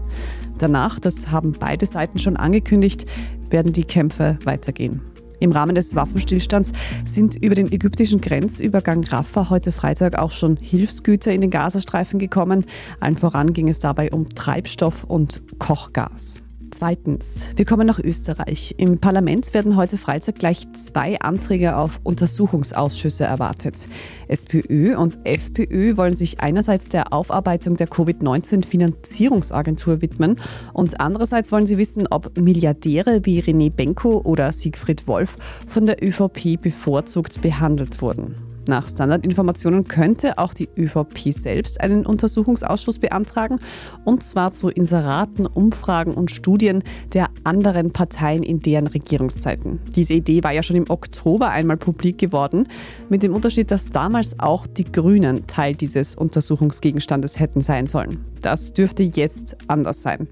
Danach, 0.57 0.99
das 0.99 1.31
haben 1.31 1.53
beide 1.59 1.85
Seiten 1.85 2.19
schon 2.19 2.37
angekündigt, 2.37 3.05
werden 3.49 3.73
die 3.73 3.83
Kämpfe 3.83 4.39
weitergehen. 4.43 5.12
Im 5.39 5.51
Rahmen 5.51 5.75
des 5.75 5.95
Waffenstillstands 5.95 6.71
sind 7.05 7.35
über 7.35 7.55
den 7.55 7.71
ägyptischen 7.71 8.21
Grenzübergang 8.21 9.03
Rafah 9.03 9.49
heute 9.49 9.71
Freitag 9.71 10.17
auch 10.19 10.31
schon 10.31 10.57
Hilfsgüter 10.57 11.31
in 11.31 11.41
den 11.41 11.49
Gazastreifen 11.49 12.19
gekommen. 12.19 12.65
Allen 12.99 13.17
voran 13.17 13.53
ging 13.53 13.69
es 13.69 13.79
dabei 13.79 14.11
um 14.11 14.29
Treibstoff 14.29 15.03
und 15.03 15.41
Kochgas. 15.59 16.42
Zweitens, 16.75 17.45
wir 17.55 17.65
kommen 17.65 17.85
nach 17.85 17.99
Österreich. 17.99 18.73
Im 18.79 18.97
Parlament 18.97 19.53
werden 19.53 19.75
heute 19.75 19.99
Freitag 19.99 20.39
gleich 20.39 20.63
zwei 20.73 21.19
Anträge 21.19 21.77
auf 21.77 21.99
Untersuchungsausschüsse 22.01 23.25
erwartet. 23.25 23.87
SPÖ 24.27 24.97
und 24.97 25.19
FPÖ 25.23 25.97
wollen 25.97 26.15
sich 26.15 26.39
einerseits 26.39 26.89
der 26.89 27.13
Aufarbeitung 27.13 27.77
der 27.77 27.85
Covid-19-Finanzierungsagentur 27.85 30.01
widmen 30.01 30.41
und 30.73 30.99
andererseits 30.99 31.51
wollen 31.51 31.67
sie 31.67 31.77
wissen, 31.77 32.07
ob 32.07 32.35
Milliardäre 32.39 33.23
wie 33.23 33.43
René 33.43 33.71
Benko 33.71 34.21
oder 34.23 34.51
Siegfried 34.51 35.07
Wolf 35.07 35.37
von 35.67 35.85
der 35.85 36.03
ÖVP 36.03 36.59
bevorzugt 36.59 37.43
behandelt 37.43 38.01
wurden. 38.01 38.52
Nach 38.67 38.87
Standardinformationen 38.87 39.87
könnte 39.87 40.37
auch 40.37 40.53
die 40.53 40.69
ÖVP 40.77 41.33
selbst 41.33 41.81
einen 41.81 42.05
Untersuchungsausschuss 42.05 42.97
beantragen, 42.99 43.59
und 44.05 44.23
zwar 44.23 44.53
zu 44.53 44.69
Inseraten, 44.69 45.45
Umfragen 45.45 46.13
und 46.13 46.31
Studien 46.31 46.83
der 47.13 47.29
anderen 47.43 47.91
Parteien 47.91 48.41
in 48.41 48.59
deren 48.59 48.87
Regierungszeiten. 48.87 49.79
Diese 49.95 50.13
Idee 50.13 50.43
war 50.43 50.53
ja 50.53 50.63
schon 50.63 50.77
im 50.77 50.89
Oktober 50.89 51.49
einmal 51.49 51.77
publik 51.77 52.17
geworden, 52.17 52.67
mit 53.09 53.21
dem 53.21 53.33
Unterschied, 53.33 53.69
dass 53.69 53.89
damals 53.89 54.39
auch 54.39 54.65
die 54.65 54.89
Grünen 54.89 55.45
Teil 55.47 55.75
dieses 55.75 56.15
Untersuchungsgegenstandes 56.15 57.39
hätten 57.39 57.61
sein 57.61 57.87
sollen. 57.87 58.23
Das 58.41 58.73
dürfte 58.73 59.03
jetzt 59.03 59.57
anders 59.67 60.01
sein. 60.01 60.27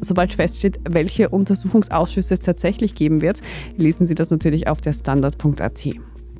Sobald 0.00 0.34
feststeht, 0.34 0.78
welche 0.88 1.28
Untersuchungsausschüsse 1.28 2.34
es 2.34 2.40
tatsächlich 2.40 2.94
geben 2.94 3.20
wird, 3.20 3.40
lesen 3.76 4.06
Sie 4.06 4.14
das 4.14 4.30
natürlich 4.30 4.68
auf 4.68 4.80
der 4.80 4.92
Standard.at 4.92 5.86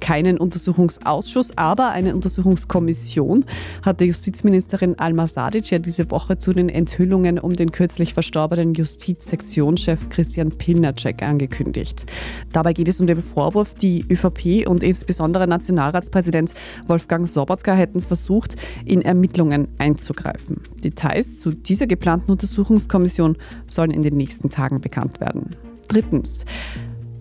keinen 0.01 0.39
Untersuchungsausschuss, 0.39 1.57
aber 1.57 1.91
eine 1.91 2.15
Untersuchungskommission 2.15 3.45
hat 3.83 4.01
der 4.01 4.07
Justizministerin 4.09 4.99
Alma 4.99 5.27
Sadic 5.27 5.71
ja 5.71 5.79
diese 5.79 6.11
Woche 6.11 6.39
zu 6.39 6.53
den 6.53 6.69
Enthüllungen 6.69 7.39
um 7.39 7.55
den 7.55 7.73
kürzlich 7.73 8.15
verstorbenen 8.15 8.75
Justizsektionschef 8.75 10.09
Christian 10.09 10.51
Pilnacek 10.51 11.23
angekündigt. 11.23 12.07
Dabei 12.53 12.73
geht 12.73 12.89
es 12.89 13.01
um 13.01 13.07
den 13.07 13.23
Vorwurf, 13.23 13.75
die 13.75 14.05
ÖVP 14.11 14.69
und 14.69 14.83
insbesondere 14.83 15.47
Nationalratspräsident 15.47 16.55
Wolfgang 16.87 17.29
Sobotka 17.29 17.75
hätten 17.75 18.01
versucht, 18.01 18.57
in 18.85 19.03
Ermittlungen 19.03 19.69
einzugreifen. 19.79 20.63
Details 20.83 21.39
zu 21.39 21.53
dieser 21.53 21.87
geplanten 21.87 22.31
Untersuchungskommission 22.31 23.37
sollen 23.67 23.91
in 23.91 24.03
den 24.03 24.17
nächsten 24.17 24.51
Tagen 24.51 24.81
bekannt 24.81 25.21
werden. 25.21 25.57
Drittens. 25.89 26.45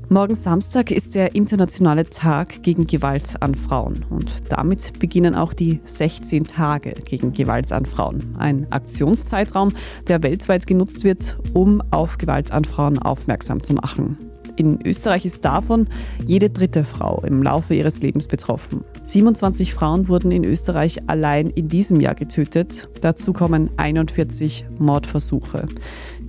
Morgen 0.10 0.36
Samstag 0.36 0.90
ist 0.90 1.16
der 1.16 1.36
internationale 1.36 2.10
Tag 2.10 2.64
gegen 2.64 2.88
Gewalt 2.88 3.42
an 3.42 3.56
Frauen 3.56 4.06
und 4.10 4.32
damit 4.48 4.98
beginnen 5.00 5.36
auch 5.36 5.54
die 5.54 5.82
16 5.84 6.48
Tage 6.48 6.92
gegen 6.92 7.34
Gewalt 7.34 7.74
an 7.74 7.86
Frauen. 7.86 8.34
Ein 8.38 8.72
Aktionszeitraum, 8.72 9.74
der 10.08 10.24
weltweit 10.24 10.66
genutzt 10.66 11.04
wird, 11.04 11.38
um 11.54 11.84
auf 11.92 12.18
Gewalt 12.18 12.52
an 12.52 12.64
Frauen 12.64 13.00
aufmerksam 13.00 13.62
zu 13.62 13.74
machen. 13.74 14.18
In 14.58 14.80
Österreich 14.84 15.24
ist 15.24 15.46
davon 15.46 15.88
jede 16.26 16.50
dritte 16.50 16.84
Frau 16.84 17.22
im 17.24 17.44
Laufe 17.44 17.76
ihres 17.76 18.02
Lebens 18.02 18.28
betroffen. 18.28 18.84
27 19.04 19.74
Frauen 19.74 20.08
wurden 20.08 20.32
in 20.32 20.44
Österreich 20.44 20.98
allein 21.08 21.52
in 21.52 21.70
diesem 21.70 22.00
Jahr 22.00 22.16
getötet. 22.16 22.90
Dazu 23.02 23.34
kommen 23.34 23.70
41 23.78 24.66
Mordversuche. 24.80 25.68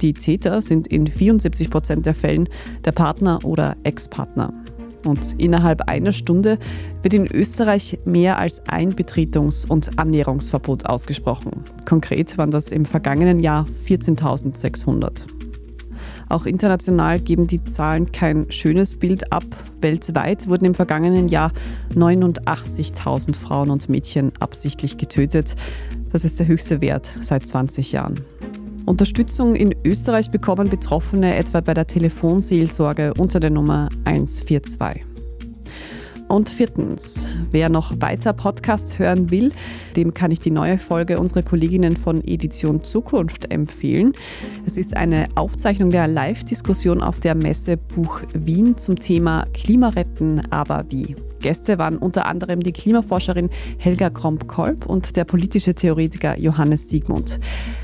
Die 0.00 0.14
Täter 0.14 0.61
sind 0.61 0.87
in 0.87 1.06
74 1.06 1.70
Prozent 1.70 2.06
der 2.06 2.14
Fällen 2.14 2.48
der 2.84 2.92
Partner 2.92 3.40
oder 3.44 3.76
Ex-Partner. 3.82 4.52
Und 5.04 5.34
innerhalb 5.38 5.88
einer 5.88 6.12
Stunde 6.12 6.58
wird 7.02 7.14
in 7.14 7.26
Österreich 7.26 7.98
mehr 8.04 8.38
als 8.38 8.62
ein 8.68 8.94
Betretungs- 8.94 9.66
und 9.66 9.98
Annäherungsverbot 9.98 10.87
ausgesprochen. 10.87 11.64
Konkret 11.84 12.37
waren 12.38 12.50
das 12.50 12.72
im 12.72 12.84
vergangenen 12.84 13.40
Jahr 13.40 13.66
14.600. 13.87 15.26
Auch 16.28 16.46
international 16.46 17.20
geben 17.20 17.46
die 17.46 17.64
Zahlen 17.64 18.12
kein 18.12 18.50
schönes 18.52 18.96
Bild 18.96 19.32
ab. 19.32 19.44
Weltweit 19.80 20.46
wurden 20.46 20.66
im 20.66 20.74
vergangenen 20.74 21.28
Jahr 21.28 21.52
89.000 21.94 23.34
Frauen 23.34 23.70
und 23.70 23.88
Mädchen 23.88 24.32
absichtlich 24.38 24.98
getötet. 24.98 25.56
Das 26.12 26.24
ist 26.24 26.38
der 26.38 26.46
höchste 26.46 26.80
Wert 26.80 27.11
seit 27.20 27.46
20 27.46 27.92
Jahren. 27.92 28.20
Unterstützung 28.88 29.55
in 29.55 29.74
Österreich 29.85 30.31
bekommen 30.31 30.70
Betroffene 30.70 31.37
etwa 31.37 31.61
bei 31.61 31.74
der 31.74 31.87
Telefonseelsorge 31.87 33.12
unter 33.14 33.38
der 33.38 33.51
Nummer 33.51 33.90
142. 34.05 35.05
Und 36.29 36.48
viertens, 36.48 37.29
wer 37.51 37.68
noch 37.68 37.92
weiter 38.01 38.33
Podcasts 38.33 38.98
hören 38.98 39.31
will, 39.31 39.53
dem 39.96 40.14
kann 40.14 40.31
ich 40.31 40.40
die 40.40 40.51
neue 40.51 40.79
Folge 40.79 41.18
unserer 41.18 41.42
Kolleginnen 41.42 41.96
von 41.96 42.24
Edition 42.24 42.83
Zukunft 42.83 43.53
empfehlen. 43.53 44.14
Es 44.66 44.79
ist 44.79 44.96
eine 44.96 45.29
Aufzeichnung 45.35 45.90
der 45.90 46.09
Live-Diskussion 46.09 47.03
auf 47.03 47.20
der 47.20 47.35
Messe 47.35 47.77
Buch 47.77 48.22
Wien 48.33 48.79
zum 48.79 48.98
Thema 48.98 49.46
Klimaretten, 49.53 50.51
aber 50.51 50.87
wie? 50.88 51.14
Gäste 51.40 51.79
waren 51.79 51.98
unter 51.98 52.27
anderem 52.27 52.61
die 52.61 52.72
Klimaforscherin 52.72 53.51
Helga 53.79 54.11
Kromp-Kolb 54.11 54.87
und 54.87 55.16
der 55.16 55.24
politische 55.24 55.74
Theoretiker 55.74 56.38
Johannes 56.38 56.88
Siegmund. 56.88 57.40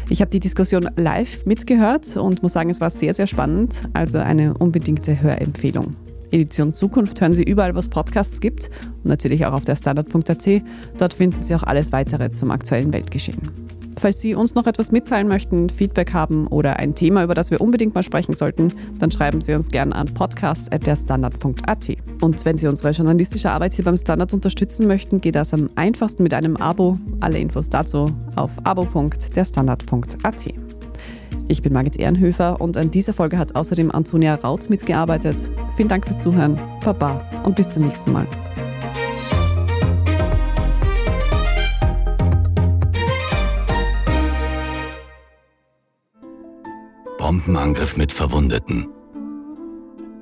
Ich 0.09 0.21
habe 0.21 0.31
die 0.31 0.41
Diskussion 0.41 0.89
live 0.97 1.47
mitgehört 1.47 2.17
und 2.17 2.43
muss 2.43 2.53
sagen, 2.53 2.71
es 2.71 2.81
war 2.81 2.91
sehr, 2.91 3.15
sehr 3.15 3.27
spannend, 3.27 3.85
also 3.93 4.19
eine 4.19 4.55
unbedingte 4.55 5.21
Hörempfehlung. 5.21 5.97
Edition 6.31 6.73
Zukunft 6.73 7.21
hören 7.21 7.35
Sie 7.35 7.45
überall, 7.45 7.75
wo 7.75 7.79
es 7.79 7.89
Podcasts 7.89 8.41
gibt 8.41 8.71
und 9.03 9.07
natürlich 9.07 9.47
auch 9.47 9.53
auf 9.53 9.65
der 9.65 9.77
Standard.at. 9.77 10.49
Dort 10.99 11.15
finden 11.15 11.43
Sie 11.43 11.55
auch 11.55 11.63
alles 11.63 11.93
weitere 11.93 12.31
zum 12.33 12.51
aktuellen 12.51 12.93
Weltgeschehen. 12.93 13.74
Falls 13.97 14.21
Sie 14.21 14.35
uns 14.35 14.55
noch 14.55 14.67
etwas 14.67 14.91
mitteilen 14.91 15.29
möchten, 15.29 15.71
Feedback 15.71 16.13
haben 16.13 16.47
oder 16.49 16.79
ein 16.79 16.95
Thema, 16.95 17.23
über 17.23 17.35
das 17.35 17.51
wir 17.51 17.61
unbedingt 17.61 17.95
mal 17.95 18.03
sprechen 18.03 18.35
sollten, 18.35 18.73
dann 18.99 19.11
schreiben 19.11 19.41
Sie 19.41 19.55
uns 19.55 19.69
gerne 19.69 19.95
an 19.95 20.13
podcast.derstandard.at. 20.13 21.97
Und 22.21 22.45
wenn 22.45 22.59
Sie 22.59 22.67
unsere 22.67 22.91
journalistische 22.91 23.51
Arbeit 23.51 23.73
hier 23.73 23.85
beim 23.85 23.97
Standard 23.97 24.35
unterstützen 24.35 24.87
möchten, 24.87 25.21
geht 25.21 25.37
das 25.37 25.55
am 25.55 25.71
einfachsten 25.77 26.23
mit 26.23 26.35
einem 26.35 26.57
Abo. 26.57 26.99
Alle 27.21 27.39
Infos 27.39 27.69
dazu 27.69 28.11
auf 28.37 28.53
abo.derstandard.at. 28.65 30.55
Ich 31.47 31.63
bin 31.63 31.73
Margit 31.73 31.99
Ehrenhöfer 31.99 32.61
und 32.61 32.77
an 32.77 32.91
dieser 32.91 33.13
Folge 33.13 33.39
hat 33.39 33.55
außerdem 33.55 33.91
Antonia 33.91 34.35
Raut 34.35 34.71
mitgearbeitet. 34.71 35.51
Vielen 35.77 35.89
Dank 35.89 36.07
fürs 36.07 36.21
Zuhören, 36.21 36.59
Baba 36.85 37.23
und 37.45 37.57
bis 37.57 37.71
zum 37.71 37.85
nächsten 37.85 38.13
Mal. 38.13 38.27
Bombenangriff 47.35 47.97
mit 47.97 48.13
Verwundeten. 48.13 48.87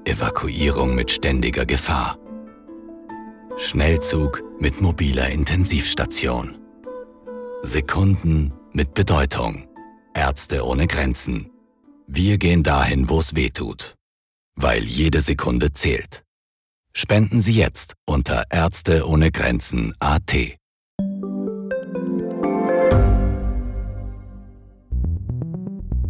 Evakuierung 0.06 0.94
mit 0.94 1.10
ständiger 1.10 1.66
Gefahr. 1.66 2.16
Schnellzug 3.58 4.42
mit 4.58 4.80
mobiler 4.80 5.28
Intensivstation. 5.28 6.56
Sekunden 7.60 8.54
mit 8.72 8.94
Bedeutung. 8.94 9.68
Ärzte 10.14 10.64
ohne 10.64 10.86
Grenzen. 10.86 11.50
Wir 12.06 12.38
gehen 12.38 12.62
dahin, 12.62 13.10
wo 13.10 13.18
es 13.18 13.34
weh 13.34 13.50
tut. 13.50 13.94
Weil 14.56 14.82
jede 14.82 15.20
Sekunde 15.20 15.70
zählt. 15.74 16.24
Spenden 16.94 17.42
Sie 17.42 17.52
jetzt 17.52 17.92
unter 18.06 18.44
Ärzte 18.48 19.06
ohne 19.06 19.30
Grenzen 19.30 19.92
AT. 20.00 20.56